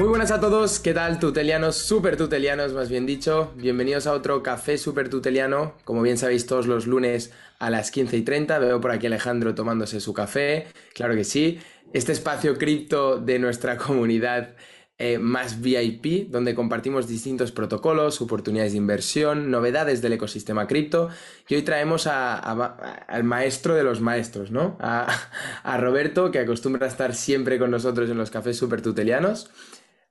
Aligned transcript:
Muy 0.00 0.08
buenas 0.08 0.30
a 0.30 0.40
todos, 0.40 0.80
¿qué 0.80 0.94
tal 0.94 1.18
tutelianos, 1.18 1.76
super 1.76 2.16
tutelianos 2.16 2.72
más 2.72 2.88
bien 2.88 3.04
dicho? 3.04 3.52
Bienvenidos 3.56 4.06
a 4.06 4.14
otro 4.14 4.42
café 4.42 4.78
super 4.78 5.10
tuteliano, 5.10 5.74
como 5.84 6.00
bien 6.00 6.16
sabéis 6.16 6.46
todos 6.46 6.66
los 6.66 6.86
lunes 6.86 7.32
a 7.58 7.68
las 7.68 7.90
15 7.90 8.16
y 8.16 8.22
30, 8.22 8.58
veo 8.60 8.80
por 8.80 8.92
aquí 8.92 9.08
Alejandro 9.08 9.54
tomándose 9.54 10.00
su 10.00 10.14
café, 10.14 10.68
claro 10.94 11.14
que 11.14 11.24
sí, 11.24 11.58
este 11.92 12.12
espacio 12.12 12.56
cripto 12.56 13.18
de 13.18 13.38
nuestra 13.38 13.76
comunidad 13.76 14.54
eh, 15.02 15.18
más 15.18 15.62
VIP, 15.62 16.30
donde 16.30 16.54
compartimos 16.54 17.08
distintos 17.08 17.52
protocolos, 17.52 18.20
oportunidades 18.20 18.72
de 18.72 18.78
inversión, 18.78 19.50
novedades 19.50 20.02
del 20.02 20.12
ecosistema 20.12 20.66
cripto. 20.66 21.08
Y 21.48 21.54
hoy 21.54 21.62
traemos 21.62 22.06
al 22.06 23.24
maestro 23.24 23.74
de 23.74 23.82
los 23.82 24.02
maestros, 24.02 24.50
¿no? 24.50 24.76
A, 24.78 25.08
Roberto, 25.78 26.30
que 26.30 26.38
acostumbra 26.38 26.84
a 26.84 26.90
estar 26.90 27.14
siempre 27.14 27.58
con 27.58 27.70
nosotros 27.70 28.10
en 28.10 28.18
los 28.18 28.30
cafés 28.30 28.58
super 28.58 28.82
tutelianos, 28.82 29.50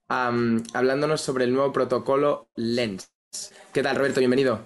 hablándonos 0.09 1.21
sobre 1.21 1.45
el 1.45 1.53
nuevo 1.53 1.71
protocolo 1.71 2.49
Lens. 2.55 3.11
¿Qué 3.73 3.83
tal, 3.83 3.95
Roberto? 3.95 4.19
Bienvenido. 4.19 4.59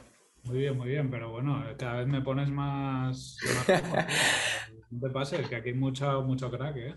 Muy 0.44 0.60
bien, 0.60 0.78
muy 0.78 0.90
bien, 0.90 1.10
pero 1.10 1.32
bueno, 1.32 1.64
cada 1.78 2.00
vez 2.00 2.08
me 2.08 2.22
pones 2.22 2.50
más... 2.50 3.38
no 4.90 5.00
te 5.00 5.10
pases, 5.14 5.48
que 5.48 5.56
aquí 5.56 5.70
hay 5.70 5.76
mucho, 5.76 6.22
mucho 6.24 6.50
crack, 6.50 6.76
¿eh? 6.78 6.96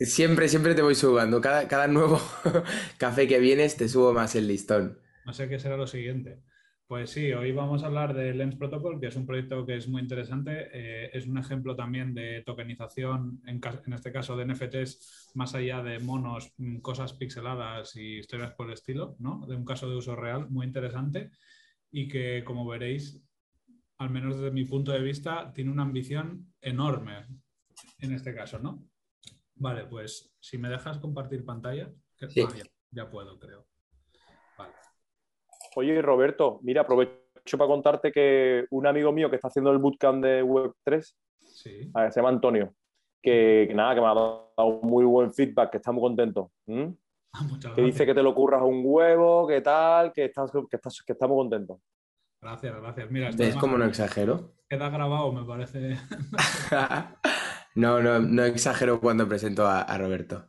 Siempre, 0.00 0.48
siempre 0.48 0.74
te 0.74 0.82
voy 0.82 0.94
subando. 0.94 1.40
Cada, 1.40 1.66
cada 1.66 1.88
nuevo 1.88 2.20
café 2.98 3.26
que 3.26 3.40
vienes 3.40 3.76
te 3.76 3.88
subo 3.88 4.12
más 4.12 4.36
el 4.36 4.46
listón. 4.46 5.00
No 5.24 5.32
sé 5.32 5.48
qué 5.48 5.58
será 5.58 5.76
lo 5.76 5.86
siguiente. 5.86 6.42
Pues 6.88 7.10
sí, 7.10 7.30
hoy 7.34 7.52
vamos 7.52 7.82
a 7.82 7.88
hablar 7.88 8.14
de 8.14 8.32
Lens 8.32 8.56
Protocol, 8.56 8.98
que 8.98 9.08
es 9.08 9.16
un 9.16 9.26
proyecto 9.26 9.66
que 9.66 9.76
es 9.76 9.86
muy 9.88 10.00
interesante. 10.00 10.70
Eh, 10.72 11.10
es 11.12 11.26
un 11.26 11.36
ejemplo 11.36 11.76
también 11.76 12.14
de 12.14 12.42
tokenización, 12.46 13.42
en, 13.44 13.60
en, 13.84 13.92
este 13.92 14.10
caso 14.10 14.38
de 14.38 14.46
NFTs, 14.46 15.32
más 15.34 15.54
allá 15.54 15.82
de 15.82 15.98
monos, 15.98 16.54
mm, 16.56 16.78
cosas 16.78 17.12
pixeladas 17.12 17.94
y 17.96 18.20
historias 18.20 18.54
por 18.54 18.68
el 18.68 18.72
estilo, 18.72 19.16
¿no? 19.18 19.44
De 19.46 19.54
un 19.54 19.66
caso 19.66 19.86
de 19.86 19.96
uso 19.96 20.16
real 20.16 20.48
muy 20.48 20.64
interesante 20.64 21.30
y 21.90 22.08
que, 22.08 22.42
como 22.42 22.66
veréis, 22.66 23.22
al 23.98 24.08
menos 24.08 24.36
desde 24.36 24.50
mi 24.50 24.64
punto 24.64 24.90
de 24.90 25.02
vista, 25.02 25.52
tiene 25.52 25.70
una 25.70 25.82
ambición 25.82 26.54
enorme 26.62 27.26
en 27.98 28.14
este 28.14 28.34
caso, 28.34 28.60
¿no? 28.60 28.88
Vale, 29.56 29.84
pues 29.84 30.34
si 30.40 30.56
me 30.56 30.70
dejas 30.70 30.96
compartir 30.96 31.44
pantalla, 31.44 31.92
sí. 32.30 32.40
ah, 32.40 32.54
ya, 32.90 33.10
puedo, 33.10 33.38
creo. 33.38 33.67
Oye, 35.78 36.02
Roberto, 36.02 36.58
mira, 36.64 36.80
aprovecho 36.80 37.56
para 37.56 37.68
contarte 37.68 38.10
que 38.10 38.66
un 38.70 38.84
amigo 38.88 39.12
mío 39.12 39.30
que 39.30 39.36
está 39.36 39.46
haciendo 39.46 39.70
el 39.70 39.78
bootcamp 39.78 40.24
de 40.24 40.42
Web3, 40.42 41.14
sí. 41.38 41.92
se 41.92 42.16
llama 42.16 42.30
Antonio, 42.30 42.74
que, 43.22 43.70
nada, 43.76 43.94
que 43.94 44.00
me 44.00 44.08
ha 44.08 44.14
dado 44.14 44.80
muy 44.82 45.04
buen 45.04 45.32
feedback, 45.32 45.70
que 45.70 45.76
está 45.76 45.92
muy 45.92 46.02
contento. 46.02 46.50
Ah, 47.32 47.46
que 47.76 47.82
dice 47.82 48.04
que 48.04 48.12
te 48.12 48.24
lo 48.24 48.34
curras 48.34 48.60
un 48.60 48.82
huevo, 48.84 49.46
que 49.46 49.60
tal, 49.60 50.12
que 50.12 50.24
estás, 50.24 50.50
que 50.50 50.76
estás, 50.76 51.00
que 51.06 51.12
está 51.12 51.28
muy 51.28 51.36
contento. 51.36 51.80
Gracias, 52.42 52.74
gracias. 52.74 53.10
Mira, 53.12 53.30
¿Ves 53.36 53.54
cómo 53.54 53.78
no 53.78 53.84
exagero? 53.84 54.54
Queda 54.68 54.90
grabado, 54.90 55.32
me 55.32 55.44
parece. 55.44 55.96
No, 57.74 58.02
no, 58.02 58.18
no 58.18 58.42
exagero 58.42 59.00
cuando 59.00 59.28
presento 59.28 59.64
a, 59.64 59.96
Roberto. 59.96 60.48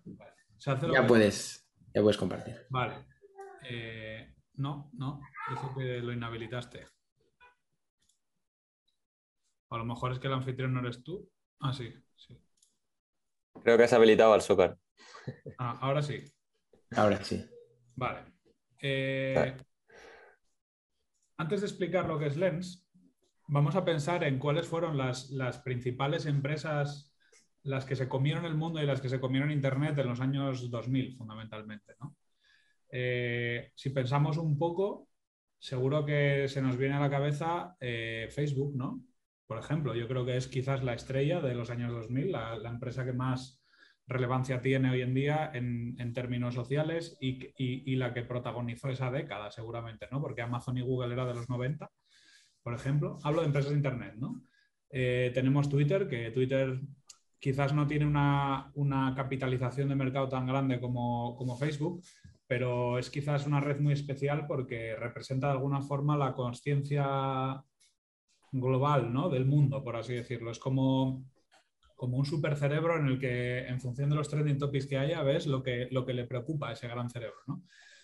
ya 0.57 1.05
puedes, 1.05 1.69
ya 1.93 2.01
puedes 2.01 2.17
compartir. 2.17 2.55
Vale. 2.71 3.05
Eh, 3.69 4.18
no, 4.59 4.89
no, 4.93 5.21
dice 5.49 5.67
que 5.75 5.99
lo 5.99 6.13
inhabilitaste. 6.13 6.85
A 9.69 9.77
lo 9.77 9.85
mejor 9.85 10.11
es 10.11 10.19
que 10.19 10.27
el 10.27 10.33
anfitrión 10.33 10.73
no 10.73 10.79
eres 10.81 11.03
tú. 11.03 11.29
Ah, 11.59 11.73
sí, 11.73 11.93
sí. 12.15 12.37
Creo 13.63 13.77
que 13.77 13.83
has 13.83 13.93
habilitado 13.93 14.33
al 14.33 14.41
Zócar. 14.41 14.77
Ah, 15.57 15.77
ahora 15.81 16.01
sí. 16.01 16.23
Ahora 16.95 17.23
sí. 17.23 17.45
Vale. 17.95 18.33
Eh, 18.81 19.55
antes 21.37 21.61
de 21.61 21.67
explicar 21.67 22.07
lo 22.07 22.17
que 22.17 22.27
es 22.27 22.37
Lens, 22.37 22.87
vamos 23.47 23.75
a 23.75 23.85
pensar 23.85 24.23
en 24.23 24.39
cuáles 24.39 24.67
fueron 24.67 24.97
las, 24.97 25.29
las 25.29 25.59
principales 25.59 26.25
empresas 26.25 27.13
las 27.63 27.85
que 27.85 27.95
se 27.95 28.09
comieron 28.09 28.45
el 28.45 28.55
mundo 28.55 28.81
y 28.81 28.85
las 28.85 29.01
que 29.01 29.09
se 29.09 29.19
comieron 29.19 29.51
Internet 29.51 29.97
en 29.97 30.07
los 30.07 30.19
años 30.19 30.69
2000, 30.71 31.17
fundamentalmente. 31.17 31.95
Eh, 32.91 33.71
si 33.75 33.89
pensamos 33.89 34.37
un 34.37 34.57
poco, 34.57 35.07
seguro 35.57 36.05
que 36.05 36.47
se 36.47 36.61
nos 36.61 36.77
viene 36.77 36.95
a 36.95 36.99
la 36.99 37.09
cabeza 37.09 37.75
eh, 37.79 38.27
Facebook, 38.31 38.75
¿no? 38.75 39.03
Por 39.47 39.57
ejemplo, 39.57 39.95
yo 39.95 40.07
creo 40.07 40.25
que 40.25 40.37
es 40.37 40.47
quizás 40.47 40.83
la 40.83 40.93
estrella 40.93 41.41
de 41.41 41.55
los 41.55 41.69
años 41.69 41.91
2000, 41.91 42.31
la, 42.31 42.69
empresa 42.69 43.03
que 43.03 43.13
más 43.13 43.63
relevancia 44.05 44.61
tiene 44.61 44.91
hoy 44.91 45.01
en 45.01 45.13
día 45.13 45.51
en, 45.53 46.13
términos 46.13 46.55
sociales 46.55 47.17
y, 47.19 47.95
la 47.95 48.13
que 48.13 48.23
protagonizó 48.23 48.89
esa 48.89 49.11
década, 49.11 49.51
seguramente, 49.51 50.07
¿no? 50.11 50.21
Porque 50.21 50.41
Amazon 50.41 50.77
y 50.77 50.81
Google 50.81 51.13
era 51.13 51.25
de 51.25 51.33
los 51.33 51.49
90, 51.49 51.89
por 52.61 52.73
ejemplo. 52.73 53.17
Hablo 53.23 53.41
de 53.41 53.47
empresas 53.47 53.71
de 53.71 53.77
Internet, 53.77 54.15
¿no? 54.17 54.43
Eh, 54.91 55.31
tenemos 55.33 55.69
Twitter, 55.69 56.07
que 56.07 56.31
Twitter 56.31 56.79
quizás 57.39 57.73
no 57.73 57.87
tiene 57.87 58.05
una, 58.05 59.13
capitalización 59.15 59.89
de 59.89 59.95
mercado 59.95 60.29
tan 60.29 60.45
grande 60.45 60.79
como, 60.79 61.57
Facebook, 61.57 62.03
pero 62.49 62.97
es 62.97 63.11
quizás 63.11 63.45
una 63.45 63.59
red 63.59 63.79
muy 63.79 63.93
especial 63.93 64.47
porque 64.47 64.95
representa 64.95 65.45
de 65.45 65.53
alguna 65.53 65.83
forma 65.83 66.17
la 66.17 66.33
conciencia 66.33 67.63
global 68.51 69.13
¿no? 69.13 69.29
del 69.29 69.45
mundo, 69.45 69.83
por 69.83 69.95
así 69.95 70.15
decirlo. 70.15 70.49
Es 70.49 70.57
como, 70.57 71.23
como 71.95 72.17
un 72.17 72.25
supercerebro 72.25 72.97
en 72.97 73.05
el 73.05 73.19
que, 73.19 73.67
en 73.67 73.79
función 73.79 74.09
de 74.09 74.15
los 74.15 74.29
trending 74.29 74.57
topics 74.57 74.87
que 74.87 74.97
haya, 74.97 75.21
ves 75.21 75.45
lo 75.45 75.61
que, 75.61 75.89
lo 75.91 76.07
que 76.07 76.15
le 76.15 76.25
preocupa 76.25 76.69
a 76.69 76.71
ese 76.71 76.87
gran 76.87 77.11
cerebro. 77.11 77.37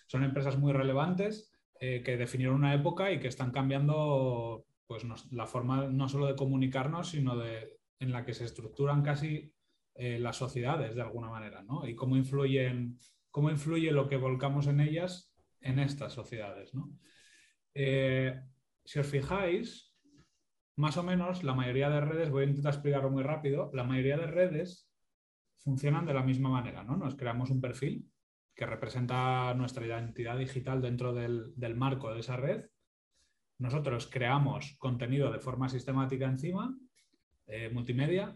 Son 0.06 0.22
empresas 0.22 0.56
muy 0.56 0.72
relevantes 0.72 1.52
eh, 1.80 2.04
que 2.04 2.16
definieron 2.16 2.54
una 2.54 2.72
época 2.72 3.10
y 3.10 3.18
que 3.18 3.26
están 3.26 3.50
cambiando 3.50 4.64
pues, 4.86 5.02
la 5.32 5.46
forma 5.48 5.88
no 5.88 6.08
solo 6.08 6.26
de 6.26 6.36
comunicarnos, 6.36 7.10
sino 7.10 7.36
de, 7.36 7.80
en 7.98 8.12
la 8.12 8.24
que 8.24 8.32
se 8.32 8.44
estructuran 8.44 9.02
casi 9.02 9.52
eh, 9.96 10.20
las 10.20 10.36
sociedades 10.36 10.94
de 10.94 11.02
alguna 11.02 11.30
manera, 11.30 11.64
¿no? 11.64 11.84
Y 11.84 11.96
cómo 11.96 12.16
influyen, 12.16 12.96
cómo 13.36 13.50
influye 13.50 13.92
lo 13.92 14.08
que 14.08 14.16
volcamos 14.16 14.66
en 14.66 14.80
ellas 14.80 15.30
en 15.60 15.78
estas 15.78 16.14
sociedades, 16.14 16.72
¿no? 16.72 16.90
Eh, 17.74 18.34
si 18.82 18.98
os 18.98 19.06
fijáis, 19.06 19.94
más 20.76 20.96
o 20.96 21.02
menos 21.02 21.44
la 21.44 21.52
mayoría 21.52 21.90
de 21.90 22.00
redes, 22.00 22.30
voy 22.30 22.44
a 22.44 22.46
intentar 22.46 22.72
explicarlo 22.72 23.10
muy 23.10 23.22
rápido, 23.22 23.70
la 23.74 23.84
mayoría 23.84 24.16
de 24.16 24.26
redes 24.26 24.90
funcionan 25.58 26.06
de 26.06 26.14
la 26.14 26.22
misma 26.22 26.48
manera, 26.48 26.82
¿no? 26.82 26.96
Nos 26.96 27.14
creamos 27.14 27.50
un 27.50 27.60
perfil 27.60 28.10
que 28.54 28.64
representa 28.64 29.52
nuestra 29.52 29.84
identidad 29.84 30.38
digital 30.38 30.80
dentro 30.80 31.12
del, 31.12 31.52
marco 31.76 32.14
de 32.14 32.20
esa 32.20 32.38
red. 32.38 32.64
Nosotros 33.58 34.08
creamos 34.10 34.78
contenido 34.78 35.30
de 35.30 35.40
forma 35.40 35.68
sistemática 35.68 36.24
encima 36.24 36.74
eh, 37.48 37.68
multimedia, 37.68 38.34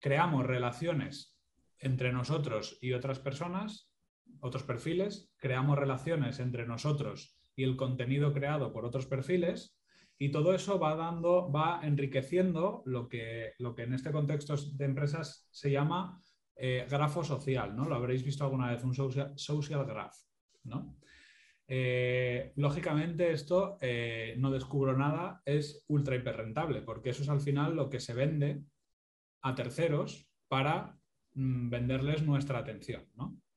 creamos 0.00 0.46
relaciones 0.46 1.36
entre 1.78 2.14
nosotros 2.14 2.78
y 2.80 2.94
otras 2.94 3.18
personas, 3.18 3.92
otros 4.40 4.62
perfiles, 4.62 5.32
creamos 5.36 5.78
relaciones 5.78 6.40
entre 6.40 6.66
nosotros 6.66 7.36
y 7.54 7.64
el 7.64 7.76
contenido 7.76 8.32
creado 8.32 8.72
por 8.72 8.84
otros 8.84 9.06
perfiles, 9.06 9.76
y 10.18 10.30
todo 10.30 10.54
eso 10.54 10.78
va 10.78 10.96
dando, 10.96 11.50
va 11.50 11.80
enriqueciendo 11.82 12.82
lo 12.86 13.08
que, 13.08 13.52
lo 13.58 13.74
que 13.74 13.82
en 13.82 13.92
este 13.92 14.12
contexto 14.12 14.56
de 14.56 14.84
empresas 14.84 15.46
se 15.50 15.70
llama 15.70 16.20
eh, 16.56 16.86
grafo 16.88 17.22
social, 17.22 17.76
¿no? 17.76 17.86
Lo 17.86 17.96
habréis 17.96 18.24
visto 18.24 18.44
alguna 18.44 18.70
vez, 18.70 18.82
un 18.82 18.94
social, 18.94 19.32
social 19.36 19.84
graph, 19.84 20.16
¿no? 20.64 20.96
Eh, 21.68 22.52
lógicamente 22.56 23.32
esto, 23.32 23.76
eh, 23.80 24.34
no 24.38 24.50
descubro 24.50 24.96
nada, 24.96 25.42
es 25.44 25.84
ultra 25.88 26.16
hiper 26.16 26.36
rentable, 26.36 26.80
porque 26.80 27.10
eso 27.10 27.22
es 27.22 27.28
al 27.28 27.40
final 27.40 27.74
lo 27.74 27.90
que 27.90 28.00
se 28.00 28.14
vende 28.14 28.62
a 29.42 29.54
terceros 29.54 30.30
para 30.48 30.98
mm, 31.34 31.68
venderles 31.68 32.22
nuestra 32.22 32.60
atención. 32.60 33.04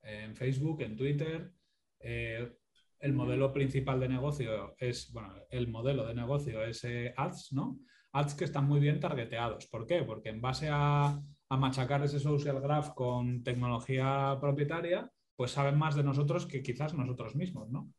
En 0.01 0.35
Facebook, 0.35 0.81
en 0.81 0.95
Twitter, 0.95 1.51
eh, 1.99 2.51
el 2.99 3.13
modelo 3.13 3.53
principal 3.53 3.99
de 3.99 4.09
negocio 4.09 4.75
es, 4.77 5.11
bueno, 5.11 5.33
el 5.49 5.67
modelo 5.67 6.05
de 6.05 6.15
negocio 6.15 6.63
es 6.63 6.85
ads, 7.15 7.53
¿no? 7.53 7.79
Ads 8.11 8.35
que 8.35 8.45
están 8.45 8.65
muy 8.67 8.79
bien 8.79 8.99
targeteados. 8.99 9.67
¿Por 9.67 9.85
qué? 9.85 10.03
Porque 10.03 10.29
en 10.29 10.41
base 10.41 10.69
a, 10.71 11.21
a 11.49 11.57
machacar 11.57 12.03
ese 12.03 12.19
social 12.19 12.59
graph 12.59 12.93
con 12.95 13.43
tecnología 13.43 14.37
propietaria, 14.41 15.09
pues 15.35 15.51
saben 15.51 15.77
más 15.77 15.95
de 15.95 16.03
nosotros 16.03 16.45
que 16.45 16.61
quizás 16.61 16.93
nosotros 16.93 17.35
mismos, 17.35 17.69
¿no? 17.69 17.93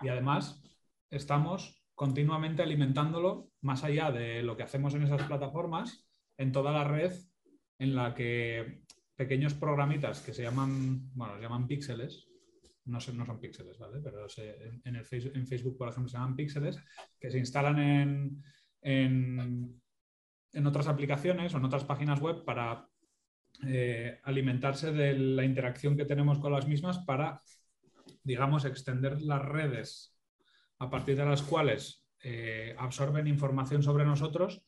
y 0.00 0.08
además 0.08 0.62
estamos 1.10 1.82
continuamente 1.94 2.62
alimentándolo 2.62 3.50
más 3.60 3.84
allá 3.84 4.10
de 4.12 4.42
lo 4.42 4.56
que 4.56 4.62
hacemos 4.62 4.94
en 4.94 5.02
esas 5.02 5.24
plataformas, 5.24 6.06
en 6.36 6.52
toda 6.52 6.72
la 6.72 6.84
red 6.84 7.12
en 7.78 7.94
la 7.94 8.14
que 8.14 8.82
pequeños 9.18 9.52
programitas 9.52 10.20
que 10.20 10.32
se 10.32 10.44
llaman, 10.44 11.10
bueno, 11.12 11.34
se 11.34 11.42
llaman 11.42 11.66
píxeles, 11.66 12.28
no, 12.84 12.98
no 13.14 13.26
son 13.26 13.40
píxeles, 13.40 13.76
¿vale? 13.76 13.98
Pero 14.00 14.26
en, 14.84 14.94
el 14.94 15.04
Facebook, 15.04 15.76
por 15.76 15.88
ejemplo, 15.88 16.08
se 16.08 16.16
llaman 16.16 16.36
píxeles, 16.36 16.78
que 17.18 17.28
se 17.28 17.38
instalan 17.38 17.80
en, 17.80 18.44
en, 18.80 19.82
en 20.52 20.66
otras 20.66 20.86
aplicaciones 20.86 21.52
o 21.52 21.58
en 21.58 21.64
otras 21.64 21.82
páginas 21.82 22.20
web 22.20 22.44
para 22.44 22.88
eh, 23.66 24.20
alimentarse 24.22 24.92
de 24.92 25.18
la 25.18 25.44
interacción 25.44 25.96
que 25.96 26.04
tenemos 26.04 26.38
con 26.38 26.52
las 26.52 26.68
mismas 26.68 26.98
para, 26.98 27.42
digamos, 28.22 28.64
extender 28.64 29.20
las 29.20 29.44
redes 29.44 30.16
a 30.78 30.88
partir 30.88 31.16
de 31.16 31.26
las 31.26 31.42
cuales 31.42 32.06
eh, 32.22 32.76
absorben 32.78 33.26
información 33.26 33.82
sobre 33.82 34.04
nosotros 34.04 34.62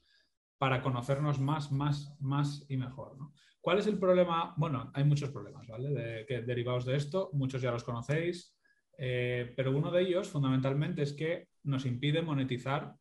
para 0.58 0.82
conocernos 0.82 1.38
más, 1.38 1.70
más, 1.70 2.16
más 2.18 2.66
y 2.68 2.76
mejor. 2.76 3.16
¿Cuál 3.60 3.78
es 3.78 3.86
el 3.86 3.98
problema? 3.98 4.54
Bueno, 4.56 4.90
hay 4.94 5.04
muchos 5.04 5.30
problemas, 5.30 5.66
¿vale? 5.66 6.24
que, 6.26 6.42
derivados 6.42 6.84
de 6.86 6.96
esto, 6.96 7.30
muchos 7.32 7.60
ya 7.60 7.70
los 7.70 7.84
conocéis, 7.84 8.56
eh, 8.96 9.52
pero 9.56 9.76
uno 9.76 9.90
de 9.90 10.02
ellos 10.02 10.28
fundamentalmente 10.28 11.02
es 11.02 11.12
que 11.12 11.48
nos 11.64 11.84
impide 11.84 12.22
monetizar, 12.22 12.94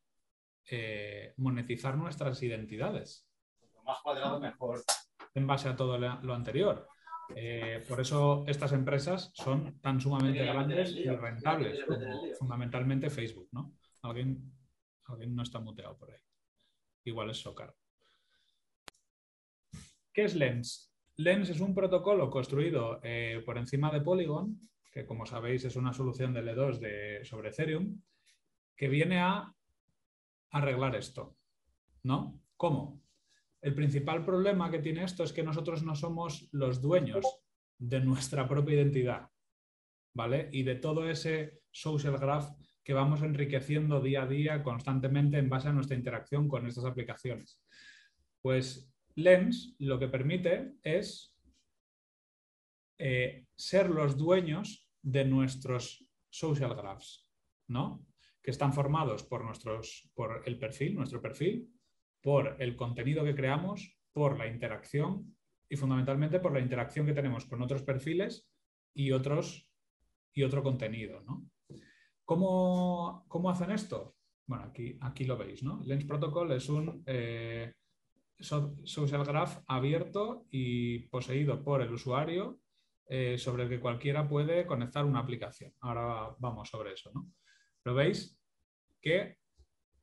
monetizar 1.38 1.98
nuestras 1.98 2.44
identidades. 2.44 3.28
más 3.86 4.02
cuadrado, 4.02 4.40
mejor 4.40 4.82
en 5.34 5.48
base 5.48 5.70
a 5.70 5.76
todo 5.76 5.98
lo 5.98 6.34
anterior. 6.34 6.88
Eh, 7.36 7.84
por 7.88 8.00
eso 8.02 8.44
estas 8.48 8.72
empresas 8.74 9.32
son 9.34 9.80
tan 9.82 10.02
sumamente 10.02 10.44
grandes 10.46 10.92
y 10.92 11.08
rentables, 11.10 11.84
como 11.86 12.34
fundamentalmente 12.38 13.10
Facebook. 13.10 13.50
¿no? 13.52 13.74
¿Alguien, 14.02 14.52
alguien 15.06 15.36
no 15.36 15.44
está 15.44 15.60
muteado 15.60 15.98
por 15.98 16.12
ahí. 16.12 16.18
Igual 17.04 17.30
es 17.30 17.38
Socar. 17.38 17.74
¿Qué 20.20 20.26
es 20.26 20.36
Lens? 20.36 20.94
Lens 21.16 21.50
es 21.50 21.62
un 21.62 21.74
protocolo 21.74 22.30
construido 22.30 23.00
eh, 23.04 23.42
por 23.46 23.58
encima 23.58 23.90
de 23.90 24.02
Polygon, 24.02 24.70
que 24.92 25.06
como 25.06 25.26
sabéis 25.26 25.64
es 25.64 25.78
una 25.78 25.94
solución 25.94 26.34
de 26.34 26.44
L2 26.44 26.80
de, 26.80 27.24
sobre 27.24 27.52
Ethereum, 27.52 28.02
que 28.76 28.90
viene 28.90 29.22
a 29.22 29.56
arreglar 30.50 30.98
esto. 30.98 31.38
¿No? 32.04 32.38
¿Cómo? 32.58 33.02
El 33.62 33.74
principal 33.74 34.26
problema 34.26 34.70
que 34.70 34.80
tiene 34.80 35.06
esto 35.06 35.24
es 35.24 35.32
que 35.32 35.42
nosotros 35.42 35.84
no 35.84 35.96
somos 35.96 36.50
los 36.52 36.82
dueños 36.82 37.24
de 37.78 38.02
nuestra 38.02 38.46
propia 38.46 38.76
identidad, 38.76 39.30
¿vale? 40.14 40.50
Y 40.52 40.64
de 40.64 40.76
todo 40.76 41.10
ese 41.10 41.62
social 41.72 42.18
graph 42.18 42.52
que 42.84 42.94
vamos 42.94 43.22
enriqueciendo 43.22 44.02
día 44.02 44.24
a 44.24 44.28
día 44.28 44.64
constantemente 44.64 45.38
en 45.38 45.48
base 45.48 45.70
a 45.70 45.72
nuestra 45.72 45.96
interacción 45.96 46.50
con 46.50 46.68
estas 46.68 46.84
aplicaciones. 46.84 47.62
Pues 48.42 48.94
Lens 49.16 49.76
lo 49.80 50.00
que 50.00 50.08
permite 50.08 50.74
es 50.84 51.36
eh, 52.98 53.46
ser 53.56 53.90
los 53.90 54.18
dueños 54.18 54.90
de 55.02 55.26
nuestros 55.26 56.06
social 56.30 56.76
graphs, 56.76 57.30
¿no? 57.68 58.06
Que 58.42 58.52
están 58.52 58.74
formados 58.74 59.24
por, 59.24 59.44
nuestros, 59.44 60.10
por 60.14 60.44
el 60.46 60.58
perfil, 60.60 60.96
nuestro 60.96 61.22
perfil, 61.22 61.70
por 62.22 62.58
el 62.60 62.76
contenido 62.76 63.24
que 63.24 63.36
creamos, 63.36 63.98
por 64.12 64.38
la 64.38 64.48
interacción 64.48 65.36
y 65.70 65.78
fundamentalmente 65.78 66.40
por 66.40 66.52
la 66.52 66.60
interacción 66.60 67.06
que 67.06 67.14
tenemos 67.14 67.46
con 67.46 67.62
otros 67.62 67.84
perfiles 67.84 68.50
y, 68.94 69.12
otros, 69.12 69.70
y 70.34 70.44
otro 70.44 70.64
contenido. 70.64 71.24
¿Cómo, 72.26 73.50
hacen 73.50 73.72
esto? 73.72 74.18
Bueno, 74.46 74.66
aquí, 74.66 74.98
aquí 75.02 75.24
lo 75.26 75.38
veis. 75.38 75.64
¿no? 75.64 75.82
Lens 75.86 76.06
Protocol 76.06 76.52
es 76.52 76.68
un 76.70 77.04
eh, 77.06 77.72
social 78.40 79.26
graph 79.26 79.60
abierto 79.68 80.46
y 80.50 81.00
poseído 81.10 81.64
por 81.64 81.82
el 81.82 81.94
usuario 81.94 82.60
eh, 83.08 83.38
sobre 83.38 83.64
el 83.64 83.70
que 83.70 83.80
cualquiera 83.80 84.28
puede 84.28 84.66
conectar 84.66 85.06
una 85.06 85.20
aplicación. 85.20 85.74
Ahora 85.82 86.36
vamos 86.40 86.70
sobre 86.70 86.94
eso. 86.94 87.12
¿no? 87.14 87.28
Pero 87.84 87.96
veis 87.96 88.40
que 89.02 89.38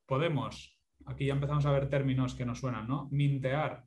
podemos 0.06 0.77
aquí 1.06 1.27
ya 1.27 1.35
empezamos 1.35 1.67
a 1.67 1.73
ver 1.73 1.88
términos 1.88 2.35
que 2.35 2.44
nos 2.44 2.61
suenan, 2.61 2.88
¿no? 2.88 3.09
Mintear, 3.11 3.85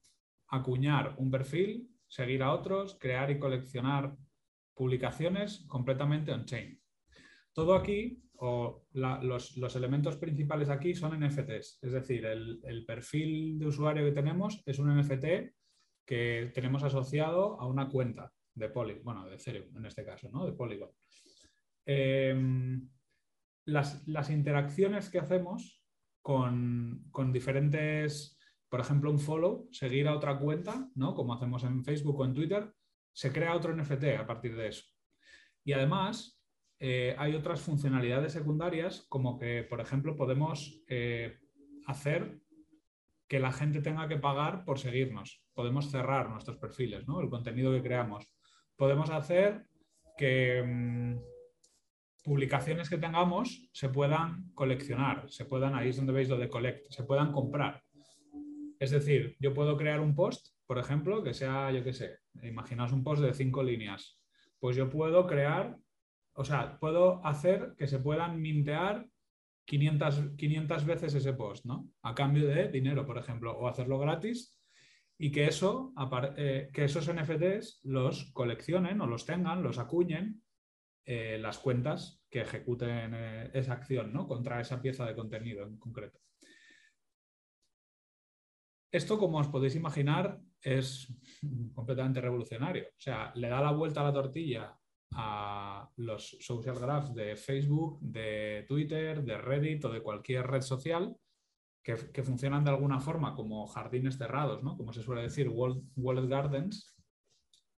acuñar 0.48 1.16
un 1.18 1.30
perfil, 1.30 1.90
seguir 2.07 2.44
a 2.44 2.54
otros, 2.54 2.98
crear 3.00 3.30
y 3.30 3.40
coleccionar 3.40 4.16
publicaciones 4.74 5.66
completamente 5.68 6.31
on-chain. 6.31 6.81
Todo 7.54 7.75
aquí, 7.75 8.24
o 8.41 8.86
los, 8.94 9.75
elementos 9.75 10.18
principales 10.18 10.69
aquí 10.69 10.94
son 10.94 11.19
NFTs, 11.19 11.80
es 11.81 11.91
decir, 11.91 12.25
el, 12.25 12.86
perfil 12.88 13.59
de 13.59 13.68
usuario 13.68 14.06
que 14.06 14.12
tenemos 14.12 14.63
es 14.65 14.80
un 14.80 14.97
NFT 14.97 15.25
que 16.06 16.51
tenemos 16.53 16.83
asociado 16.83 17.59
a 17.59 17.68
una 17.68 17.89
cuenta 17.89 18.31
de 18.56 18.69
Polygon, 18.69 19.03
bueno, 19.03 19.25
de 19.27 19.36
Ethereum 19.36 19.77
en 19.77 19.86
este 19.86 20.06
caso, 20.06 20.30
¿no? 20.31 20.45
De 20.45 20.53
Polygon. 20.53 20.89
Em, 21.86 22.89
las, 23.65 24.07
las 24.07 24.30
interacciones 24.30 25.09
que 25.09 25.19
hacemos 25.19 25.80
con, 26.21 27.31
diferentes, 27.31 28.38
por 28.69 28.80
ejemplo, 28.80 29.12
un 29.12 29.19
follow, 29.19 29.68
seguir 29.71 30.07
a 30.07 30.15
otra 30.15 30.38
cuenta, 30.38 30.89
¿no? 30.95 31.13
Como 31.15 31.33
hacemos 31.33 31.63
en 31.63 31.83
Facebook 31.83 32.19
o 32.19 32.25
en 32.25 32.33
Twitter, 32.33 32.71
se 33.12 33.31
crea 33.31 33.56
otro 33.56 33.75
NFT 33.75 34.03
a 34.19 34.27
partir 34.27 34.56
de 34.56 34.68
eso. 34.68 34.86
Y 35.63 35.74
además, 35.74 36.38
eh, 36.80 37.16
hay 37.18 37.36
otras 37.36 37.62
funcionalidades 37.62 38.34
secundarias, 38.34 39.06
como 39.10 39.38
que, 39.38 39.64
por 39.64 39.81
ejemplo, 39.81 40.16
podemos 40.16 40.81
eh, 40.88 41.38
hacer 41.86 42.40
que 43.28 43.40
la 43.40 43.52
gente 43.52 43.81
tenga 43.81 44.08
que 44.08 44.18
pagar 44.18 44.66
por 44.66 44.80
seguirnos. 44.80 45.44
Podemos 45.54 45.92
cerrar 45.92 46.30
nuestros 46.30 46.58
perfiles, 46.58 47.08
¿no? 47.08 47.22
El 47.22 47.30
contenido 47.30 47.72
que 47.74 47.84
creamos. 47.84 48.31
Podemos 48.76 49.10
hacer 49.10 49.66
que. 50.18 50.64
Mm, 50.66 51.18
publicaciones 52.24 52.90
que 52.90 52.98
tengamos 52.98 53.70
se 53.74 53.90
puedan 53.90 54.52
coleccionar, 54.54 55.30
se 55.30 55.46
puedan, 55.46 55.75
ahí 55.75 55.90
es 55.90 55.98
donde 55.98 56.14
veis 56.14 56.30
lo 56.30 56.38
de 56.38 56.50
collect, 56.50 56.92
se 56.92 57.04
puedan 57.04 57.32
comprar. 57.32 57.82
Es 58.80 58.92
decir, 58.92 59.36
yo 59.40 59.54
puedo 59.54 59.75
crear 59.78 60.00
un 60.00 60.16
post, 60.16 60.56
por 60.66 60.78
ejemplo, 60.78 61.24
que 61.24 61.34
sea, 61.34 61.72
yo 61.72 61.84
qué 61.84 61.94
sé, 61.94 62.20
imaginaos 62.44 62.92
un 62.92 63.04
post 63.04 63.22
de 63.22 63.34
cinco 63.34 63.64
líneas. 63.64 64.22
Pues 64.60 64.75
yo 64.75 64.90
puedo 64.90 65.25
crear, 65.28 65.78
o 66.39 66.45
sea, 66.45 66.80
puedo 66.80 67.25
hacer 67.25 67.75
que 67.77 67.86
se 67.86 68.00
puedan 68.00 68.41
mintear 68.41 69.06
500, 69.65 70.38
500 70.38 70.86
veces 70.86 71.13
ese 71.13 71.33
post, 71.33 71.65
¿no? 71.65 71.89
A 72.01 72.15
cambio 72.15 72.47
de 72.47 72.69
dinero, 72.69 73.06
por 73.06 73.18
ejemplo, 73.18 73.51
o 73.57 73.68
hacerlo 73.68 74.00
gratis 74.00 74.57
y 75.18 75.31
que, 75.31 75.47
eso, 75.47 75.94
eh, 76.38 76.69
que 76.74 76.86
esos 76.86 77.13
NFTs 77.13 77.81
los 77.83 78.31
coleccionen 78.31 79.01
o 79.01 79.06
los 79.06 79.25
tengan, 79.25 79.62
los 79.62 79.80
acuñen 79.80 80.41
eh, 81.06 81.38
las 81.39 81.59
cuentas 81.59 82.24
que 82.30 82.39
ejecuten 82.39 83.13
eh, 83.13 83.51
esa 83.53 83.74
acción 83.74 84.13
¿no? 84.13 84.25
contra 84.25 84.62
esa 84.62 84.81
pieza 84.81 85.05
de 85.05 85.15
contenido 85.15 85.65
en 85.65 85.77
concreto. 85.77 86.19
Esto, 88.89 89.19
como 89.19 89.39
os 89.39 89.50
podéis 89.50 89.75
imaginar, 89.75 90.39
es 90.62 91.13
completamente 91.74 92.22
revolucionario. 92.22 92.86
O 92.88 93.00
sea, 93.00 93.34
le 93.36 93.50
da 93.50 93.60
la 93.60 93.72
vuelta 93.72 94.00
a 94.00 94.05
la 94.05 94.13
tortilla 94.13 94.79
a 95.12 95.89
los 95.98 96.38
social 96.39 96.78
graphs 96.78 97.13
de 97.13 97.36
Facebook, 97.36 98.00
de 98.01 98.66
Twitter, 98.68 99.24
de 99.24 99.38
Reddit 99.38 99.86
o 99.86 99.89
de 99.89 100.01
cualquier 100.01 100.48
red 100.48 100.62
social 100.62 101.16
que, 101.84 102.24
funcionan 102.24 102.63
de 102.63 102.72
alguna 102.72 103.00
forma 103.00 103.36
como 103.36 103.66
jardines 103.68 104.18
cerrados, 104.18 104.63
¿no? 104.63 104.78
como 104.78 104.94
se 104.94 105.01
suele 105.01 105.24
decir, 105.24 105.50
walled, 105.50 106.30
gardens, 106.30 106.96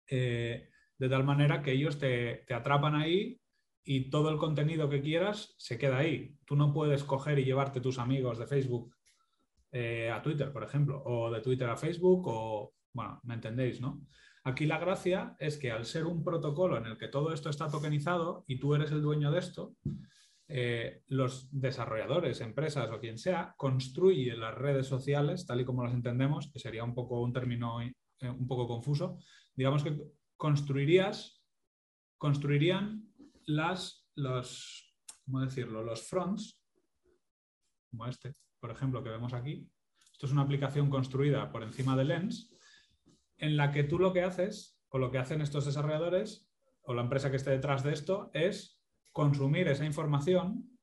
eh, 0.08 0.68
de 0.98 1.08
tal 1.08 1.24
manera 1.24 1.62
que 1.62 1.72
ellos 1.72 1.98
te, 1.98 2.44
atrapan 2.52 2.96
ahí 2.96 3.40
y 3.84 4.10
todo 4.10 4.30
el 4.30 4.38
contenido 4.38 4.88
que 4.88 5.00
quieras 5.00 5.54
se 5.58 5.78
queda 5.78 5.98
ahí. 5.98 6.36
Tú 6.44 6.56
no 6.56 6.72
puedes 6.72 7.04
coger 7.04 7.38
y 7.38 7.44
llevarte 7.44 7.80
tus 7.80 7.98
amigos 7.98 8.38
de 8.38 8.46
Facebook 8.46 8.94
eh, 9.72 10.10
a 10.10 10.20
Twitter, 10.22 10.52
por 10.52 10.64
ejemplo, 10.64 11.02
o 11.04 11.30
de 11.30 11.40
Twitter 11.40 11.68
a 11.68 11.76
Facebook, 11.76 12.26
o, 12.26 12.74
bueno, 12.92 13.20
me 13.22 13.34
entendéis, 13.34 13.80
¿no? 13.80 14.04
Aquí 14.50 14.66
la 14.66 14.78
gracia 14.78 15.36
es 15.38 15.56
que 15.56 15.70
al 15.70 15.86
ser 15.86 16.06
un 16.06 16.24
protocolo 16.24 16.76
en 16.76 16.86
el 16.86 16.98
que 16.98 17.06
todo 17.06 17.32
esto 17.32 17.50
está 17.50 17.68
tokenizado 17.68 18.44
y 18.48 18.58
tú 18.58 18.74
eres 18.74 18.90
el 18.90 19.00
dueño 19.00 19.30
de 19.30 19.38
esto, 19.38 19.76
eh, 20.48 21.04
los 21.06 21.48
desarrolladores, 21.52 22.40
empresas 22.40 22.90
o 22.90 22.98
quien 22.98 23.16
sea, 23.16 23.54
construyen 23.56 24.40
las 24.40 24.56
redes 24.56 24.88
sociales, 24.88 25.46
tal 25.46 25.60
y 25.60 25.64
como 25.64 25.84
las 25.84 25.94
entendemos, 25.94 26.50
que 26.52 26.58
sería 26.58 26.82
un 26.82 26.94
poco 26.94 27.20
un 27.22 27.32
término 27.32 27.80
eh, 27.80 27.94
un 28.22 28.48
poco 28.48 28.66
confuso, 28.66 29.18
digamos 29.54 29.84
que 29.84 29.96
construirías, 30.36 31.40
construirían 32.18 33.08
las, 33.46 34.04
los, 34.16 34.96
¿cómo 35.24 35.42
decirlo? 35.42 35.84
Los 35.84 36.08
fronts, 36.08 36.60
como 37.88 38.06
este, 38.06 38.34
por 38.58 38.72
ejemplo, 38.72 39.00
que 39.04 39.10
vemos 39.10 39.32
aquí. 39.32 39.70
Esto 40.12 40.26
es 40.26 40.32
una 40.32 40.42
aplicación 40.42 40.90
construida 40.90 41.52
por 41.52 41.62
encima 41.62 41.96
de 41.96 42.04
Lens, 42.04 42.52
en 43.40 43.56
la 43.56 43.72
que 43.72 43.84
tú 43.84 43.98
lo 43.98 44.12
que 44.12 44.22
haces, 44.22 44.78
o 44.90 44.98
lo 44.98 45.10
que 45.10 45.18
hacen 45.18 45.40
estos 45.40 45.64
desarrolladores, 45.64 46.48
o 46.82 46.94
la 46.94 47.02
empresa 47.02 47.30
que 47.30 47.36
esté 47.36 47.50
detrás 47.50 47.82
de 47.82 47.92
esto, 47.92 48.30
es 48.34 48.80
consumir 49.12 49.68
esa 49.68 49.84
información 49.84 50.78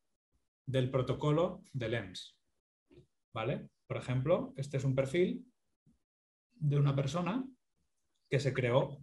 del 0.66 0.90
protocolo 0.92 1.64
de 1.74 1.90
Lens. 1.90 2.40
¿Vale? 3.34 3.70
Por 3.88 3.98
ejemplo, 3.98 4.54
este 4.58 4.78
es 4.78 4.84
un 4.84 4.96
perfil 4.96 5.46
de 6.56 6.78
una 6.78 6.96
persona 6.96 7.48
que 8.30 8.40
se 8.40 8.54
creó 8.54 8.98